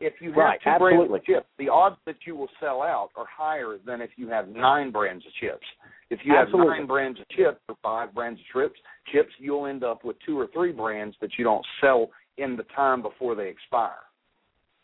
If 0.00 0.14
you 0.20 0.30
have 0.30 0.36
Right, 0.36 0.60
two 0.60 0.70
brands 0.78 1.02
absolutely. 1.02 1.18
of 1.20 1.24
chips, 1.24 1.46
the 1.58 1.68
odds 1.68 1.96
that 2.06 2.16
you 2.26 2.34
will 2.34 2.50
sell 2.60 2.82
out 2.82 3.10
are 3.16 3.24
higher 3.24 3.78
than 3.86 4.00
if 4.00 4.10
you 4.16 4.28
have 4.28 4.48
nine 4.48 4.90
brands 4.90 5.24
of 5.24 5.32
chips. 5.34 5.64
If 6.10 6.18
you 6.24 6.34
Absolutely. 6.34 6.70
have 6.70 6.78
nine 6.80 6.86
brands 6.86 7.20
of 7.20 7.28
chips 7.28 7.60
or 7.68 7.76
five 7.82 8.12
brands 8.12 8.40
of 8.40 8.46
chips, 8.52 8.80
chips, 9.12 9.30
you'll 9.38 9.66
end 9.66 9.84
up 9.84 10.04
with 10.04 10.16
two 10.26 10.38
or 10.38 10.48
three 10.48 10.72
brands 10.72 11.16
that 11.20 11.30
you 11.38 11.44
don't 11.44 11.64
sell 11.80 12.10
in 12.36 12.56
the 12.56 12.64
time 12.74 13.00
before 13.00 13.34
they 13.34 13.48
expire. 13.48 14.02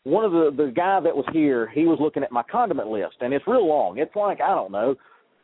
One 0.04 0.24
of 0.24 0.32
the 0.32 0.50
the 0.56 0.70
guy 0.70 1.00
that 1.00 1.14
was 1.14 1.26
here, 1.32 1.68
he 1.68 1.84
was 1.84 1.98
looking 2.00 2.22
at 2.22 2.32
my 2.32 2.42
condiment 2.42 2.88
list 2.88 3.16
and 3.20 3.32
it's 3.32 3.46
real 3.46 3.66
long. 3.66 3.98
It's 3.98 4.14
like, 4.16 4.40
I 4.40 4.54
don't 4.54 4.72
know, 4.72 4.94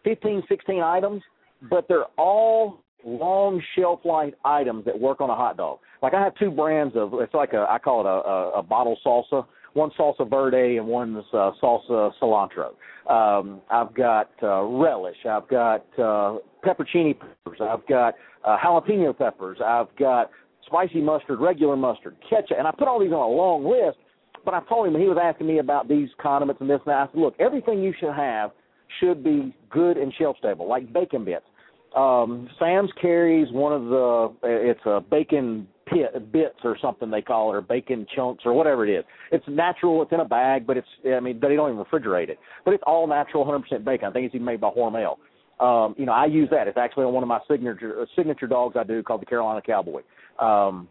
fifteen, 0.02 0.42
sixteen 0.48 0.80
items, 0.80 1.22
but 1.70 1.86
they're 1.88 2.06
all 2.16 2.80
long 3.04 3.62
shelf 3.76 4.00
life 4.04 4.32
items 4.44 4.84
that 4.86 4.98
work 4.98 5.20
on 5.20 5.28
a 5.30 5.34
hot 5.34 5.56
dog. 5.56 5.78
Like 6.02 6.14
I 6.14 6.22
have 6.22 6.34
two 6.36 6.50
brands 6.50 6.94
of 6.96 7.12
it's 7.14 7.34
like 7.34 7.52
a 7.52 7.66
I 7.68 7.78
call 7.78 8.00
it 8.00 8.06
a, 8.06 8.08
a, 8.08 8.60
a 8.60 8.62
bottle 8.62 8.96
salsa. 9.04 9.46
One 9.74 9.90
salsa 9.98 10.30
verde 10.30 10.76
and 10.76 10.86
one's 10.86 11.24
uh, 11.32 11.50
salsa 11.60 12.12
cilantro. 12.22 12.70
Um, 13.10 13.60
I've 13.70 13.92
got 13.92 14.30
uh, 14.40 14.62
relish. 14.62 15.16
I've 15.28 15.48
got 15.48 15.84
uh, 15.98 16.38
peppercini 16.64 17.18
peppers. 17.18 17.58
I've 17.60 17.84
got 17.88 18.14
uh, 18.44 18.56
jalapeno 18.64 19.18
peppers. 19.18 19.58
I've 19.64 19.94
got 19.98 20.30
spicy 20.66 21.00
mustard, 21.00 21.40
regular 21.40 21.76
mustard, 21.76 22.16
ketchup, 22.30 22.56
and 22.56 22.68
I 22.68 22.70
put 22.70 22.86
all 22.86 23.00
these 23.00 23.10
on 23.10 23.18
a 23.18 23.26
long 23.26 23.64
list. 23.64 23.98
But 24.44 24.54
I 24.54 24.60
told 24.68 24.86
him 24.86 25.00
he 25.00 25.08
was 25.08 25.18
asking 25.22 25.46
me 25.46 25.58
about 25.58 25.88
these 25.88 26.08
condiments 26.20 26.60
and 26.60 26.68
this 26.68 26.80
and 26.86 26.92
that, 26.92 26.98
I 26.98 27.06
said, 27.12 27.20
look, 27.20 27.34
everything 27.38 27.82
you 27.82 27.94
should 27.98 28.12
have 28.14 28.50
should 29.00 29.24
be 29.24 29.54
good 29.70 29.96
and 29.96 30.12
shelf 30.18 30.36
stable, 30.38 30.68
like 30.68 30.92
bacon 30.92 31.24
bits. 31.24 31.44
Um, 31.96 32.48
Sam's 32.58 32.90
carries 33.00 33.52
one 33.52 33.72
of 33.72 33.84
the 33.84 34.34
it's 34.42 34.80
a 34.84 35.00
bacon 35.00 35.68
pit 35.86 36.32
bits 36.32 36.58
or 36.64 36.76
something 36.82 37.10
they 37.10 37.22
call 37.22 37.52
it, 37.52 37.56
or 37.56 37.60
bacon 37.60 38.06
chunks 38.14 38.42
or 38.44 38.52
whatever 38.52 38.86
it 38.86 38.98
is. 38.98 39.04
It's 39.30 39.44
natural. 39.48 40.02
It's 40.02 40.12
in 40.12 40.20
a 40.20 40.24
bag, 40.24 40.66
but 40.66 40.76
it's 40.76 40.88
I 41.06 41.20
mean 41.20 41.38
they 41.40 41.54
don't 41.54 41.72
even 41.72 41.84
refrigerate 41.84 42.30
it. 42.30 42.38
But 42.64 42.74
it's 42.74 42.82
all 42.86 43.06
natural, 43.06 43.44
100% 43.44 43.84
bacon. 43.84 44.08
I 44.08 44.12
think 44.12 44.26
it's 44.26 44.34
even 44.34 44.44
made 44.44 44.60
by 44.60 44.70
Hormel. 44.70 45.18
Um, 45.60 45.94
you 45.96 46.04
know, 46.04 46.12
I 46.12 46.26
use 46.26 46.48
that. 46.50 46.66
It's 46.66 46.76
actually 46.76 47.04
on 47.04 47.12
one 47.12 47.22
of 47.22 47.28
my 47.28 47.38
signature 47.48 48.02
uh, 48.02 48.06
signature 48.16 48.48
dogs 48.48 48.76
I 48.76 48.82
do 48.82 49.02
called 49.02 49.22
the 49.22 49.26
Carolina 49.26 49.62
Cowboy. 49.62 50.02
Um, 50.40 50.88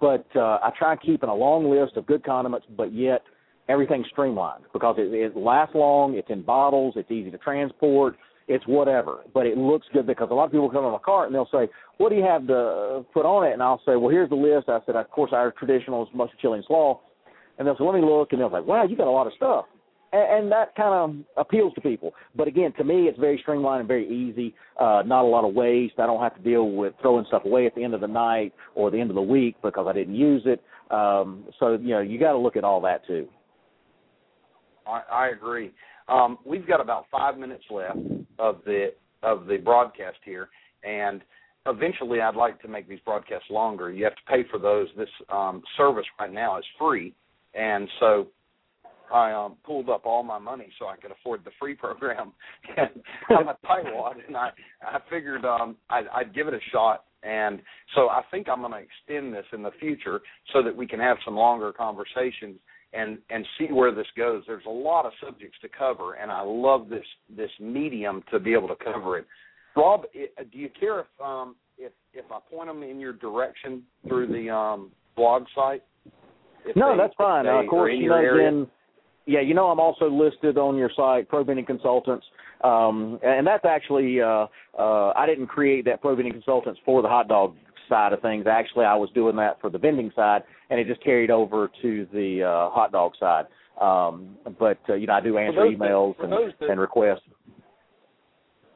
but 0.00 0.26
uh, 0.34 0.58
I 0.62 0.70
try 0.76 0.96
keeping 0.96 1.28
a 1.28 1.34
long 1.34 1.70
list 1.70 1.96
of 1.96 2.06
good 2.06 2.24
condiments, 2.24 2.66
but 2.76 2.92
yet 2.92 3.22
everything's 3.68 4.06
streamlined 4.10 4.64
because 4.72 4.96
it, 4.98 5.12
it 5.12 5.36
lasts 5.36 5.74
long. 5.74 6.14
It's 6.14 6.30
in 6.30 6.42
bottles. 6.42 6.94
It's 6.96 7.10
easy 7.10 7.30
to 7.30 7.38
transport. 7.38 8.16
It's 8.48 8.66
whatever, 8.66 9.18
but 9.34 9.44
it 9.44 9.58
looks 9.58 9.86
good 9.92 10.06
because 10.06 10.28
a 10.30 10.34
lot 10.34 10.46
of 10.46 10.52
people 10.52 10.70
come 10.70 10.82
on 10.86 10.94
a 10.94 10.98
cart 10.98 11.26
and 11.26 11.34
they'll 11.34 11.50
say, 11.52 11.68
"What 11.98 12.08
do 12.08 12.16
you 12.16 12.24
have 12.24 12.46
to 12.46 13.04
put 13.12 13.26
on 13.26 13.46
it?" 13.46 13.52
And 13.52 13.62
I'll 13.62 13.82
say, 13.84 13.96
"Well, 13.96 14.08
here's 14.08 14.30
the 14.30 14.36
list." 14.36 14.70
I 14.70 14.80
said, 14.86 14.96
"Of 14.96 15.10
course, 15.10 15.32
our 15.34 15.50
traditional 15.50 16.04
is 16.04 16.08
mustard, 16.14 16.38
chili, 16.40 16.56
and 16.56 16.64
slaw." 16.64 16.98
And 17.58 17.68
they'll 17.68 17.76
say, 17.76 17.84
"Let 17.84 17.94
me 17.94 18.00
look," 18.00 18.32
and 18.32 18.40
they'll 18.40 18.50
say, 18.50 18.60
"Wow, 18.60 18.84
you 18.84 18.96
got 18.96 19.06
a 19.06 19.10
lot 19.10 19.26
of 19.26 19.34
stuff." 19.34 19.66
And, 20.12 20.44
and 20.44 20.52
that 20.52 20.74
kind 20.74 20.94
of 20.94 21.24
appeals 21.36 21.74
to 21.74 21.80
people. 21.80 22.12
But 22.34 22.48
again, 22.48 22.72
to 22.78 22.84
me, 22.84 23.08
it's 23.08 23.18
very 23.18 23.38
streamlined 23.42 23.80
and 23.80 23.88
very 23.88 24.06
easy. 24.08 24.54
Uh, 24.78 25.02
not 25.04 25.24
a 25.24 25.28
lot 25.28 25.46
of 25.46 25.54
waste. 25.54 25.94
I 25.98 26.06
don't 26.06 26.22
have 26.22 26.36
to 26.36 26.42
deal 26.42 26.70
with 26.70 26.94
throwing 27.00 27.24
stuff 27.26 27.44
away 27.44 27.66
at 27.66 27.74
the 27.74 27.84
end 27.84 27.94
of 27.94 28.00
the 28.00 28.08
night 28.08 28.52
or 28.74 28.90
the 28.90 29.00
end 29.00 29.10
of 29.10 29.16
the 29.16 29.22
week 29.22 29.56
because 29.62 29.86
I 29.88 29.92
didn't 29.92 30.14
use 30.14 30.42
it. 30.46 30.62
Um, 30.90 31.44
so 31.58 31.72
you 31.72 31.90
know, 31.90 32.00
you 32.00 32.18
got 32.18 32.32
to 32.32 32.38
look 32.38 32.56
at 32.56 32.64
all 32.64 32.80
that 32.82 33.06
too. 33.06 33.28
I, 34.86 35.02
I 35.12 35.28
agree. 35.28 35.70
Um, 36.08 36.38
we've 36.46 36.66
got 36.66 36.80
about 36.80 37.04
five 37.12 37.36
minutes 37.36 37.64
left 37.70 37.98
of 38.38 38.60
the 38.64 38.92
of 39.22 39.46
the 39.46 39.58
broadcast 39.58 40.16
here, 40.24 40.48
and 40.84 41.22
eventually, 41.66 42.20
I'd 42.20 42.36
like 42.36 42.60
to 42.62 42.68
make 42.68 42.88
these 42.88 43.00
broadcasts 43.04 43.50
longer. 43.50 43.90
You 43.90 44.04
have 44.04 44.14
to 44.14 44.22
pay 44.26 44.44
for 44.50 44.58
those. 44.58 44.88
This 44.96 45.08
um, 45.28 45.62
service 45.76 46.06
right 46.18 46.32
now 46.32 46.58
is 46.58 46.64
free, 46.78 47.14
and 47.54 47.88
so 48.00 48.28
I 49.12 49.32
um, 49.32 49.56
pulled 49.64 49.88
up 49.88 50.06
all 50.06 50.22
my 50.22 50.38
money 50.38 50.68
so 50.78 50.86
I 50.86 50.96
could 50.96 51.10
afford 51.10 51.44
the 51.44 51.50
free 51.58 51.74
program. 51.74 52.32
and 52.76 52.90
I'm 53.30 53.48
a 53.48 53.56
tightwad, 53.66 54.26
and 54.26 54.36
I 54.36 54.50
I 54.82 54.98
figured 55.10 55.44
um, 55.44 55.76
I'd, 55.90 56.06
I'd 56.14 56.34
give 56.34 56.48
it 56.48 56.54
a 56.54 56.60
shot. 56.72 57.04
And 57.22 57.60
so 57.96 58.08
I 58.08 58.22
think 58.30 58.48
I'm 58.48 58.60
going 58.60 58.72
to 58.72 58.78
extend 58.78 59.34
this 59.34 59.46
in 59.52 59.62
the 59.62 59.72
future 59.80 60.20
so 60.52 60.62
that 60.62 60.74
we 60.74 60.86
can 60.86 61.00
have 61.00 61.16
some 61.24 61.34
longer 61.34 61.72
conversations 61.72 62.58
and 62.92 63.18
and 63.30 63.44
see 63.58 63.66
where 63.72 63.94
this 63.94 64.06
goes. 64.16 64.44
There's 64.46 64.64
a 64.66 64.70
lot 64.70 65.04
of 65.04 65.12
subjects 65.24 65.58
to 65.62 65.68
cover, 65.68 66.14
and 66.14 66.30
I 66.30 66.42
love 66.42 66.88
this 66.88 67.04
this 67.36 67.50
medium 67.60 68.22
to 68.30 68.38
be 68.38 68.52
able 68.52 68.68
to 68.68 68.76
cover 68.76 69.18
it. 69.18 69.26
Rob, 69.76 70.02
do 70.12 70.58
you 70.58 70.70
care 70.78 71.00
if 71.00 71.06
um, 71.22 71.56
if 71.76 71.92
if 72.14 72.24
I 72.30 72.38
point 72.50 72.68
them 72.68 72.82
in 72.82 72.98
your 72.98 73.12
direction 73.12 73.82
through 74.06 74.28
the 74.28 74.50
um, 74.50 74.90
blog 75.16 75.44
site? 75.54 75.82
If 76.64 76.76
no, 76.76 76.92
they, 76.92 76.98
that's 76.98 77.14
fine. 77.16 77.46
Uh, 77.46 77.62
of 77.62 77.68
course, 77.68 77.92
you 77.96 78.08
know, 78.08 78.18
again, 78.18 78.66
yeah, 79.28 79.42
you 79.42 79.52
know, 79.52 79.66
I'm 79.66 79.78
also 79.78 80.08
listed 80.08 80.56
on 80.56 80.76
your 80.76 80.90
site, 80.96 81.28
Pro 81.28 81.44
Vending 81.44 81.66
Consultants, 81.66 82.24
um, 82.64 83.20
and 83.22 83.46
that's 83.46 83.66
actually 83.66 84.22
uh, 84.22 84.46
uh, 84.78 85.12
I 85.14 85.26
didn't 85.26 85.48
create 85.48 85.84
that 85.84 86.00
Pro 86.00 86.16
Vending 86.16 86.32
Consultants 86.32 86.80
for 86.84 87.02
the 87.02 87.08
hot 87.08 87.28
dog 87.28 87.54
side 87.90 88.14
of 88.14 88.22
things. 88.22 88.46
Actually, 88.50 88.86
I 88.86 88.94
was 88.94 89.10
doing 89.14 89.36
that 89.36 89.60
for 89.60 89.68
the 89.68 89.78
vending 89.78 90.10
side, 90.16 90.42
and 90.70 90.80
it 90.80 90.86
just 90.86 91.04
carried 91.04 91.30
over 91.30 91.70
to 91.82 92.06
the 92.10 92.42
uh, 92.42 92.70
hot 92.70 92.90
dog 92.90 93.12
side. 93.20 93.44
Um, 93.80 94.36
but 94.58 94.78
uh, 94.88 94.94
you 94.94 95.06
know, 95.06 95.12
I 95.12 95.20
do 95.20 95.36
answer 95.36 95.60
emails 95.60 96.16
that, 96.16 96.24
and, 96.24 96.32
that, 96.32 96.70
and 96.70 96.80
requests. 96.80 97.20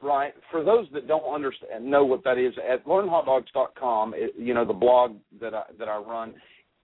Right. 0.03 0.33
For 0.51 0.63
those 0.63 0.85
that 0.93 1.07
don't 1.07 1.33
understand, 1.33 1.83
know 1.83 2.05
what 2.05 2.23
that 2.25 2.37
is, 2.37 2.53
at 2.71 2.85
learnhotdogs.com, 2.85 4.13
it, 4.15 4.33
you 4.37 4.53
know, 4.53 4.65
the 4.65 4.73
blog 4.73 5.15
that 5.41 5.55
I 5.55 5.63
that 5.79 5.87
I 5.87 5.97
run, 5.97 6.35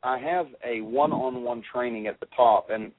I 0.02 0.18
have 0.18 0.48
a 0.66 0.82
one-on-one 0.82 1.64
training 1.72 2.08
at 2.08 2.20
the 2.20 2.28
top, 2.36 2.70
and 2.72 2.92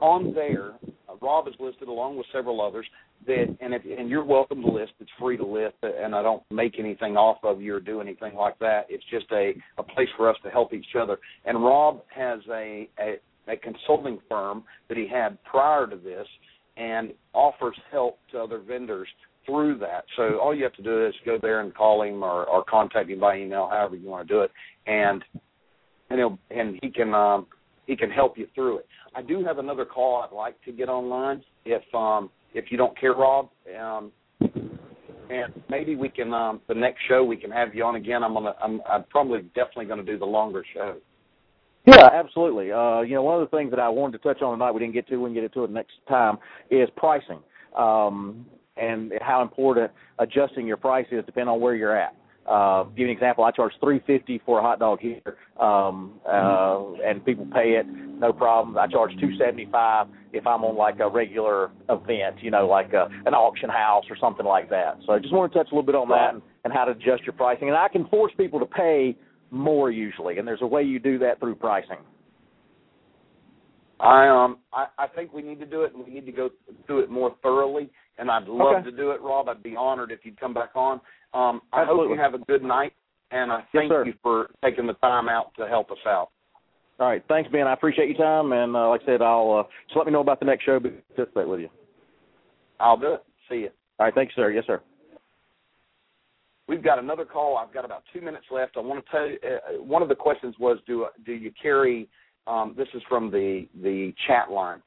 on 0.00 0.32
there, 0.34 0.72
uh, 1.08 1.16
Rob 1.20 1.48
is 1.48 1.54
listed 1.58 1.88
along 1.88 2.16
with 2.16 2.26
several 2.32 2.60
others. 2.60 2.86
That 3.26 3.54
and 3.60 3.74
if, 3.74 3.82
and 3.84 4.08
you're 4.08 4.24
welcome 4.24 4.62
to 4.62 4.68
list. 4.68 4.92
It's 4.98 5.10
free 5.18 5.36
to 5.36 5.44
list, 5.44 5.76
and 5.82 6.14
I 6.14 6.22
don't 6.22 6.42
make 6.50 6.78
anything 6.78 7.16
off 7.16 7.38
of 7.42 7.60
you 7.60 7.74
or 7.74 7.80
do 7.80 8.00
anything 8.00 8.34
like 8.34 8.58
that. 8.60 8.86
It's 8.88 9.04
just 9.10 9.26
a 9.32 9.52
a 9.78 9.82
place 9.82 10.08
for 10.16 10.30
us 10.30 10.36
to 10.44 10.50
help 10.50 10.72
each 10.72 10.96
other. 10.98 11.18
And 11.44 11.62
Rob 11.62 12.02
has 12.14 12.40
a 12.50 12.88
a, 12.98 13.16
a 13.48 13.56
consulting 13.56 14.18
firm 14.28 14.64
that 14.88 14.96
he 14.96 15.06
had 15.06 15.42
prior 15.44 15.86
to 15.86 15.96
this, 15.96 16.26
and 16.76 17.12
offers 17.34 17.76
help 17.90 18.18
to 18.32 18.38
other 18.38 18.58
vendors 18.58 19.08
through 19.44 19.78
that. 19.78 20.04
So 20.16 20.38
all 20.38 20.54
you 20.54 20.64
have 20.64 20.74
to 20.74 20.82
do 20.82 21.06
is 21.06 21.14
go 21.24 21.38
there 21.40 21.60
and 21.60 21.74
call 21.74 22.02
him 22.02 22.22
or, 22.22 22.44
or 22.44 22.64
contact 22.64 23.10
him 23.10 23.20
by 23.20 23.38
email, 23.38 23.68
however 23.70 23.96
you 23.96 24.08
want 24.08 24.26
to 24.26 24.34
do 24.34 24.40
it, 24.40 24.50
and 24.86 25.22
and 26.08 26.18
he'll 26.18 26.38
and 26.50 26.78
he 26.82 26.90
can 26.90 27.14
um, 27.14 27.46
he 27.90 27.96
can 27.96 28.08
help 28.08 28.38
you 28.38 28.46
through 28.54 28.78
it. 28.78 28.86
I 29.16 29.22
do 29.22 29.44
have 29.44 29.58
another 29.58 29.84
call 29.84 30.22
I'd 30.22 30.34
like 30.34 30.62
to 30.62 30.70
get 30.70 30.88
online 30.88 31.42
if 31.64 31.82
um, 31.92 32.30
if 32.54 32.66
you 32.70 32.78
don't 32.78 32.98
care, 32.98 33.14
Rob. 33.14 33.50
Um, 33.78 34.12
and 34.40 35.52
maybe 35.68 35.96
we 35.96 36.08
can 36.08 36.32
um, 36.32 36.60
the 36.68 36.74
next 36.74 37.00
show 37.08 37.24
we 37.24 37.36
can 37.36 37.50
have 37.50 37.74
you 37.74 37.84
on 37.84 37.96
again. 37.96 38.22
I'm 38.22 38.34
gonna 38.34 38.54
I'm, 38.62 38.80
I'm 38.88 39.04
probably 39.10 39.42
definitely 39.56 39.86
going 39.86 40.04
to 40.04 40.10
do 40.10 40.18
the 40.18 40.24
longer 40.24 40.64
show. 40.72 40.98
Yeah, 41.84 42.10
absolutely. 42.12 42.70
Uh, 42.70 43.00
you 43.00 43.14
know, 43.14 43.22
one 43.22 43.42
of 43.42 43.50
the 43.50 43.56
things 43.56 43.70
that 43.70 43.80
I 43.80 43.88
wanted 43.88 44.18
to 44.18 44.22
touch 44.22 44.40
on 44.40 44.56
tonight 44.56 44.70
we 44.70 44.80
didn't 44.80 44.94
get 44.94 45.08
to, 45.08 45.16
we 45.16 45.32
can 45.32 45.42
get 45.42 45.52
to 45.54 45.64
it 45.64 45.70
next 45.70 45.94
time, 46.08 46.38
is 46.70 46.88
pricing. 46.96 47.40
Um, 47.76 48.46
and 48.76 49.12
how 49.20 49.42
important 49.42 49.90
adjusting 50.20 50.66
your 50.66 50.76
price 50.76 51.06
is 51.10 51.24
depending 51.26 51.48
on 51.48 51.60
where 51.60 51.74
you're 51.74 51.96
at. 51.96 52.14
Uh, 52.46 52.84
give 52.84 52.98
you 52.98 53.04
an 53.06 53.10
example. 53.12 53.44
I 53.44 53.50
charge 53.50 53.72
three 53.80 54.00
fifty 54.06 54.40
for 54.44 54.58
a 54.58 54.62
hot 54.62 54.78
dog 54.78 54.98
here, 55.00 55.36
um, 55.60 56.18
uh, 56.26 56.94
and 57.04 57.24
people 57.24 57.46
pay 57.52 57.72
it, 57.78 57.86
no 57.86 58.32
problem. 58.32 58.76
I 58.78 58.86
charge 58.86 59.12
two 59.20 59.36
seventy 59.38 59.68
five 59.70 60.08
if 60.32 60.46
I'm 60.46 60.64
on 60.64 60.76
like 60.76 60.98
a 61.00 61.08
regular 61.08 61.70
event, 61.88 62.36
you 62.40 62.50
know, 62.50 62.66
like 62.66 62.92
a, 62.92 63.08
an 63.26 63.34
auction 63.34 63.68
house 63.68 64.04
or 64.08 64.16
something 64.16 64.46
like 64.46 64.70
that. 64.70 64.98
So 65.06 65.12
I 65.12 65.18
just 65.18 65.34
want 65.34 65.52
to 65.52 65.58
touch 65.58 65.68
a 65.70 65.74
little 65.74 65.86
bit 65.86 65.94
on 65.94 66.08
that 66.08 66.34
and, 66.34 66.42
and 66.64 66.72
how 66.72 66.84
to 66.86 66.92
adjust 66.92 67.24
your 67.24 67.34
pricing. 67.34 67.68
And 67.68 67.76
I 67.76 67.88
can 67.88 68.06
force 68.08 68.32
people 68.36 68.58
to 68.58 68.66
pay 68.66 69.16
more 69.50 69.90
usually, 69.90 70.38
and 70.38 70.48
there's 70.48 70.62
a 70.62 70.66
way 70.66 70.82
you 70.82 70.98
do 70.98 71.18
that 71.18 71.40
through 71.40 71.56
pricing. 71.56 71.98
I 74.00 74.28
um 74.28 74.58
I, 74.72 74.86
I 74.98 75.06
think 75.08 75.34
we 75.34 75.42
need 75.42 75.60
to 75.60 75.66
do 75.66 75.82
it, 75.82 75.94
and 75.94 76.04
we 76.04 76.12
need 76.12 76.26
to 76.26 76.32
go 76.32 76.50
through 76.86 77.00
it 77.00 77.10
more 77.10 77.36
thoroughly 77.42 77.90
and 78.20 78.30
I'd 78.30 78.46
love 78.46 78.76
okay. 78.76 78.90
to 78.90 78.96
do 78.96 79.10
it, 79.12 79.20
Rob. 79.22 79.48
I'd 79.48 79.62
be 79.62 79.74
honored 79.74 80.12
if 80.12 80.20
you'd 80.24 80.38
come 80.38 80.52
back 80.52 80.70
on. 80.74 81.00
Um, 81.32 81.62
I 81.72 81.82
Absolutely. 81.82 82.08
hope 82.08 82.16
you 82.16 82.22
have 82.22 82.34
a 82.34 82.44
good 82.44 82.62
night, 82.62 82.92
and 83.30 83.52
I 83.52 83.62
thank 83.72 83.90
yes, 83.90 84.06
you 84.06 84.14
for 84.22 84.50
taking 84.64 84.86
the 84.86 84.94
time 84.94 85.28
out 85.28 85.52
to 85.58 85.66
help 85.66 85.90
us 85.90 85.98
out. 86.06 86.30
All 86.98 87.08
right, 87.08 87.24
thanks, 87.28 87.50
Ben. 87.50 87.66
I 87.66 87.72
appreciate 87.72 88.08
your 88.08 88.18
time, 88.18 88.52
and 88.52 88.76
uh, 88.76 88.88
like 88.88 89.02
I 89.02 89.06
said, 89.06 89.22
I'll 89.22 89.64
uh, 89.64 89.70
just 89.86 89.96
let 89.96 90.06
me 90.06 90.12
know 90.12 90.20
about 90.20 90.40
the 90.40 90.46
next 90.46 90.64
show. 90.64 90.78
Participate 90.80 91.48
with 91.48 91.60
you. 91.60 91.68
I'll 92.78 92.96
do 92.96 93.14
it. 93.14 93.24
See 93.48 93.56
you. 93.56 93.70
All 93.98 94.06
right, 94.06 94.14
thanks, 94.14 94.34
sir. 94.34 94.50
Yes, 94.50 94.64
sir. 94.66 94.80
We've 96.68 96.82
got 96.82 96.98
another 96.98 97.24
call. 97.24 97.56
I've 97.56 97.72
got 97.72 97.84
about 97.84 98.04
two 98.12 98.20
minutes 98.20 98.46
left. 98.50 98.76
I 98.76 98.80
want 98.80 99.04
to 99.04 99.10
tell 99.10 99.26
you. 99.26 99.38
Uh, 99.42 99.82
one 99.82 100.02
of 100.02 100.08
the 100.08 100.14
questions 100.14 100.54
was, 100.58 100.78
do 100.86 101.06
do 101.24 101.32
you 101.32 101.52
carry? 101.60 102.08
Um, 102.46 102.74
this 102.76 102.88
is 102.94 103.02
from 103.08 103.30
the 103.30 103.66
the 103.82 104.14
chat 104.26 104.50
line 104.50 104.82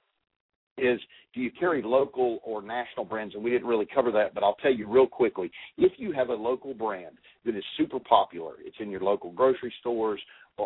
is 0.77 0.99
do 1.33 1.41
you 1.41 1.51
carry 1.51 1.81
local 1.81 2.39
or 2.43 2.61
national 2.61 3.05
brands? 3.05 3.35
And 3.35 3.43
we 3.43 3.49
didn't 3.49 3.67
really 3.67 3.87
cover 3.93 4.11
that, 4.11 4.33
but 4.33 4.43
I'll 4.43 4.55
tell 4.55 4.73
you 4.73 4.87
real 4.87 5.07
quickly. 5.07 5.51
If 5.77 5.93
you 5.97 6.11
have 6.13 6.29
a 6.29 6.33
local 6.33 6.73
brand 6.73 7.17
that 7.45 7.55
is 7.55 7.63
super 7.77 7.99
popular, 7.99 8.53
it's 8.59 8.77
in 8.79 8.89
your 8.89 9.01
local 9.01 9.31
grocery 9.31 9.73
stores 9.79 10.19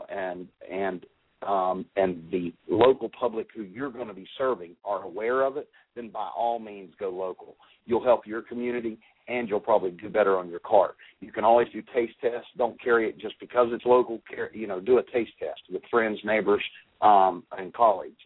and 0.09 0.47
and 0.71 1.05
um, 1.45 1.85
and 1.95 2.23
the 2.31 2.51
local 2.67 3.09
public 3.09 3.47
who 3.55 3.61
you're 3.61 3.91
going 3.91 4.07
to 4.07 4.13
be 4.13 4.27
serving 4.37 4.75
are 4.83 5.03
aware 5.03 5.43
of 5.43 5.55
it, 5.57 5.69
then 5.95 6.09
by 6.09 6.29
all 6.35 6.57
means 6.57 6.93
go 6.99 7.09
local. 7.09 7.57
You'll 7.85 8.03
help 8.03 8.25
your 8.25 8.41
community 8.41 8.97
and 9.27 9.47
you'll 9.47 9.59
probably 9.59 9.91
do 9.91 10.09
better 10.09 10.37
on 10.37 10.49
your 10.49 10.59
cart. 10.59 10.95
You 11.19 11.31
can 11.31 11.43
always 11.43 11.67
do 11.71 11.83
taste 11.93 12.13
tests. 12.21 12.47
Don't 12.57 12.81
carry 12.81 13.07
it 13.07 13.19
just 13.19 13.39
because 13.39 13.67
it's 13.71 13.85
local. 13.85 14.19
You 14.53 14.67
know, 14.67 14.79
do 14.79 14.97
a 14.97 15.03
taste 15.03 15.33
test 15.39 15.61
with 15.71 15.83
friends, 15.91 16.19
neighbors, 16.23 16.63
um, 17.01 17.43
and 17.57 17.73
colleagues. 17.73 18.17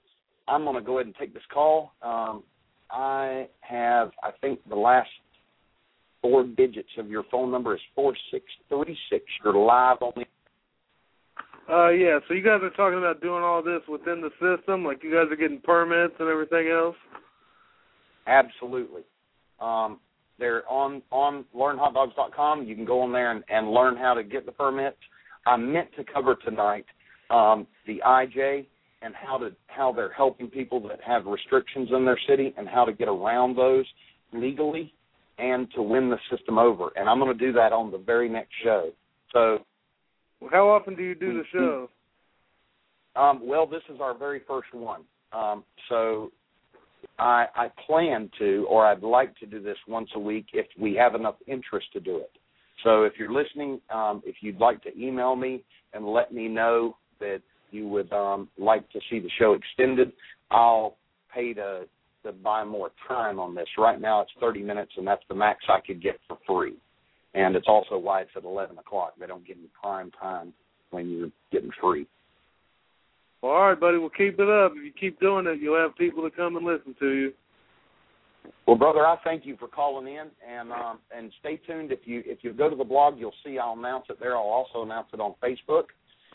I'm 0.52 0.66
going 0.66 0.76
to 0.76 0.82
go 0.82 0.98
ahead 0.98 1.06
and 1.06 1.16
take 1.16 1.34
this 1.34 1.44
call. 1.52 1.94
Um, 2.02 2.44
I 2.92 3.48
have, 3.62 4.12
I 4.22 4.32
think, 4.42 4.60
the 4.68 4.76
last 4.76 5.10
four 6.22 6.44
digits 6.46 6.90
of 6.98 7.10
your 7.10 7.24
phone 7.32 7.50
number 7.50 7.74
is 7.74 7.82
four 7.96 8.14
six 8.32 8.46
three 8.68 8.98
six. 9.10 9.24
You're 9.44 9.56
live 9.56 9.98
on 10.02 10.12
the. 10.16 11.74
Uh, 11.74 11.90
yeah. 11.90 12.20
So 12.28 12.34
you 12.34 12.44
guys 12.44 12.60
are 12.64 12.70
talking 12.72 12.98
about 12.98 13.22
doing 13.22 13.44
all 13.44 13.64
this 13.64 13.82
within 13.88 14.22
the 14.22 14.30
system, 14.42 14.84
like 14.84 15.04
you 15.04 15.12
guys 15.12 15.32
are 15.32 15.38
getting 15.38 15.62
permits 15.62 16.16
and 16.20 16.28
everything 16.28 16.68
else. 16.68 16.98
Absolutely. 18.28 19.04
Um, 19.62 20.00
they're 20.38 20.70
on 20.70 21.02
on 21.12 21.46
learnhotdogs.com. 21.56 22.66
You 22.66 22.76
can 22.76 22.84
go 22.84 23.02
on 23.02 23.14
there 23.14 23.32
and, 23.32 23.44
and 23.48 23.72
learn 23.72 23.96
how 23.96 24.14
to 24.14 24.24
get 24.24 24.46
the 24.46 24.52
permits. 24.52 24.98
I 25.46 25.56
meant 25.56 25.90
to 25.96 26.04
cover 26.04 26.36
tonight 26.36 26.86
um, 27.30 27.66
the 27.88 28.02
IJ 28.06 28.66
and 29.02 29.14
how 29.16 29.38
to 29.38 29.52
how 29.68 29.92
they're 29.92 30.14
helping 30.14 30.48
people 30.48 30.80
that 30.88 31.00
have 31.06 31.26
restrictions 31.26 31.90
in 31.96 32.06
their 32.06 32.20
city 32.28 32.54
and 32.58 32.68
how 32.68 32.86
to 32.86 32.94
get 32.94 33.08
around 33.08 33.56
those 33.56 33.86
legally 34.34 34.94
and 35.38 35.68
to 35.74 35.82
win 35.82 36.10
the 36.10 36.18
system 36.30 36.58
over. 36.58 36.90
And 36.96 37.10
I'm 37.10 37.20
going 37.20 37.36
to 37.36 37.46
do 37.46 37.52
that 37.54 37.74
on 37.74 37.92
the 37.92 37.98
very 37.98 38.30
next 38.30 38.52
show. 38.64 38.92
So, 39.34 39.60
how 40.52 40.70
often 40.70 40.96
do 40.96 41.04
you 41.04 41.16
do 41.16 41.34
the 41.34 41.44
show? 41.52 41.90
Um, 43.16 43.42
well, 43.46 43.66
this 43.68 43.82
is 43.94 44.00
our 44.00 44.18
very 44.18 44.42
first 44.48 44.74
one. 44.74 45.02
Um, 45.34 45.64
so 45.90 46.32
I, 47.20 47.46
I 47.56 47.68
plan 47.86 48.30
to, 48.40 48.66
or 48.70 48.86
I'd 48.86 49.04
like 49.04 49.36
to 49.38 49.46
do 49.46 49.62
this 49.62 49.78
once 49.88 50.10
a 50.16 50.20
week 50.20 50.48
if 50.54 50.66
we 50.80 50.94
have 50.96 51.16
enough 51.16 51.36
interest 51.48 51.88
to 51.94 52.00
do 52.00 52.18
it. 52.18 52.32
So 52.84 53.04
if 53.04 53.14
you're 53.18 53.32
listening, 53.32 53.80
um, 53.94 54.22
if 54.26 54.38
you'd 54.42 54.60
like 54.60 54.82
to 54.84 54.98
email 54.98 55.36
me 55.36 55.64
and 55.94 56.06
let 56.06 56.34
me 56.34 56.48
know 56.48 56.98
that 57.20 57.42
you 57.72 57.88
would 57.88 58.12
um, 58.14 58.50
like 58.58 58.90
to 58.92 59.00
see 59.10 59.20
the 59.20 59.30
show 59.40 59.54
extended, 59.54 60.12
I'll 60.50 60.96
pay 61.34 61.54
to 61.54 61.86
to 62.24 62.32
buy 62.32 62.64
more 62.64 62.92
time 63.08 63.40
on 63.40 63.56
this. 63.56 63.68
Right 63.78 64.00
now 64.00 64.22
it's 64.22 64.32
30 64.40 64.62
minutes, 64.62 64.92
and 64.98 65.08
that's 65.08 65.24
the 65.28 65.34
max 65.34 65.66
I 65.68 65.80
could 65.86 66.04
get 66.04 66.20
for 66.28 66.38
free. 66.48 66.76
And 67.34 67.56
it's 67.56 67.68
also 67.68 67.98
why 67.98 68.22
it's 68.22 68.32
at 68.36 68.44
11 68.44 68.78
o'clock. 68.78 69.14
They 69.20 69.26
don't 69.26 69.46
give 69.46 69.58
you 69.58 69.70
prime 69.82 70.12
time 70.12 70.54
when 70.92 71.10
you're 71.10 71.32
getting 71.52 71.72
free. 71.82 72.06
Well, 73.42 73.54
all 73.54 73.70
right, 73.70 73.80
buddy. 73.80 73.98
Well, 73.98 74.12
keep 74.16 74.40
it 74.40 74.50
up. 74.50 74.74
If 74.76 74.86
you 74.86 74.92
keep 75.00 75.20
doing 75.20 75.48
it, 75.48 75.60
you'll 75.60 75.82
have 75.82 75.96
people 75.98 76.22
to 76.30 76.36
come 76.36 76.58
and 76.58 76.66
listen 76.66 76.96
to 77.00 77.08
you. 77.08 77.34
Well, 78.68 78.76
brother, 78.76 79.06
I 79.06 79.18
thank 79.24 79.46
you 79.46 79.56
for 79.58 79.68
calling 79.68 80.08
in, 80.08 80.28
and 80.48 80.72
um, 80.72 81.00
and 81.16 81.32
stay 81.40 81.58
tuned. 81.58 81.92
If 81.92 82.00
you 82.06 82.24
if 82.26 82.40
you 82.42 82.54
go 82.54 82.70
to 82.70 82.76
the 82.76 82.84
blog, 82.84 83.18
you'll 83.18 83.34
see 83.46 83.58
I'll 83.58 83.74
announce 83.74 84.06
it 84.10 84.18
there. 84.20 84.36
I'll 84.36 84.44
also 84.44 84.84
announce 84.84 85.08
it 85.14 85.20
on 85.20 85.36
Facebook, 85.44 85.86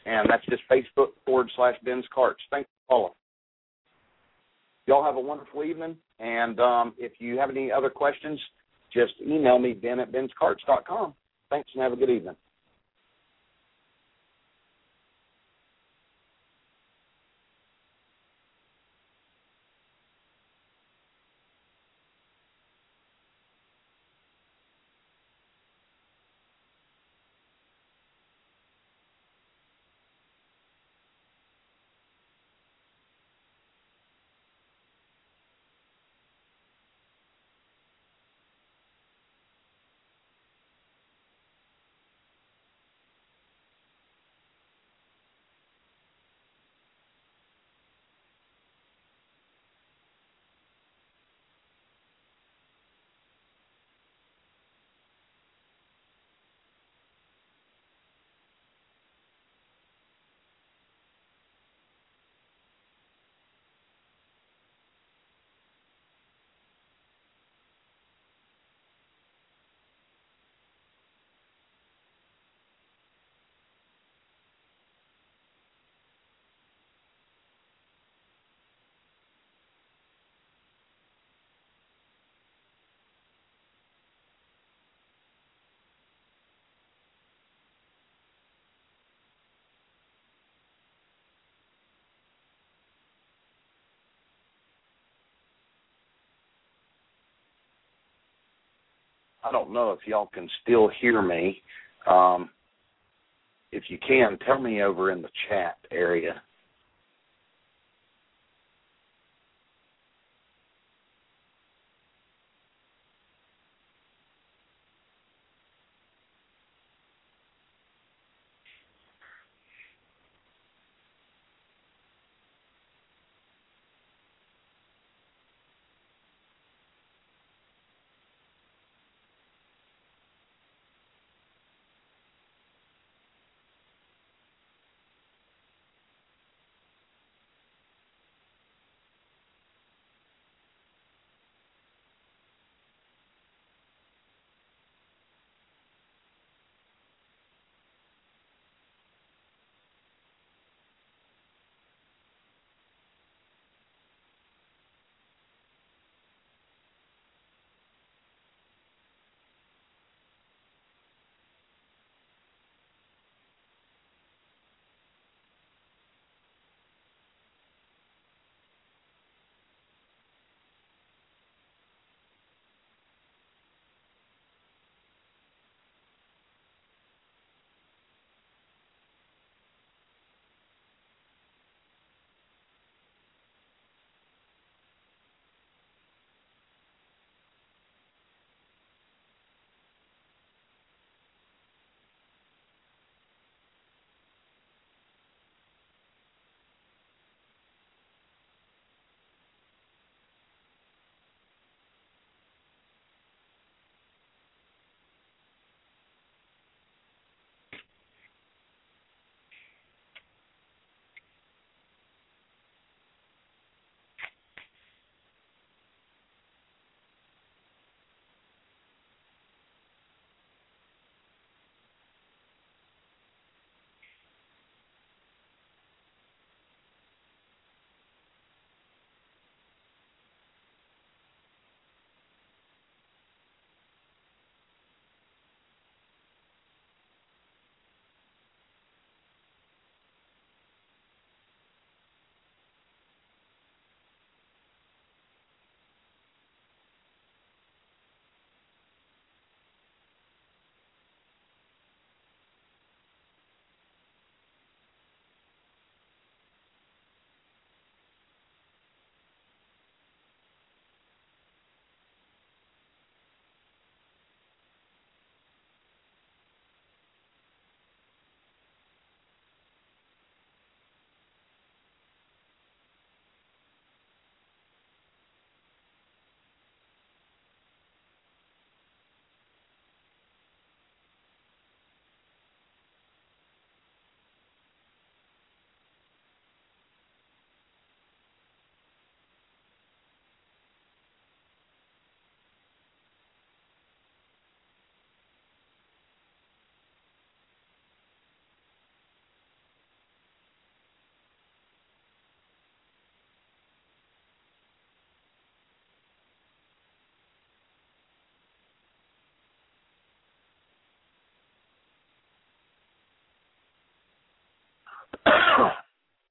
and 0.07 0.29
that's 0.31 0.45
just 0.47 0.62
Facebook 0.71 1.09
forward 1.25 1.51
slash 1.57 1.75
Ben's 1.85 2.05
Carts. 2.14 2.40
Thanks 2.51 2.69
for 2.88 2.95
calling. 2.95 3.12
Y'all 4.87 5.05
have 5.05 5.16
a 5.16 5.21
wonderful 5.21 5.64
evening, 5.64 5.97
and 6.21 6.61
um, 6.61 6.95
if 6.97 7.12
you 7.19 7.37
have 7.38 7.51
any 7.51 7.73
other 7.73 7.90
questions, 7.90 8.40
just 8.92 9.14
email 9.21 9.59
me 9.59 9.73
Ben 9.73 9.99
at 9.99 10.12
benscarts.com. 10.12 11.12
Thanks, 11.51 11.69
and 11.75 11.83
have 11.83 11.92
a 11.92 11.97
good 11.97 12.11
evening. 12.11 12.37
I 99.47 99.53
don't 99.53 99.73
know 99.73 99.93
if 99.93 100.01
y'all 100.07 100.31
can 100.33 100.49
still 100.63 100.91
hear 101.01 101.23
me. 101.23 101.63
Um, 102.07 102.51
if 103.71 103.85
you 103.89 103.99
can, 103.99 104.39
tell 104.45 104.61
me 104.61 104.83
over 104.83 105.13
in 105.13 105.23
the 105.23 105.29
chat 105.49 105.77
area 105.91 106.43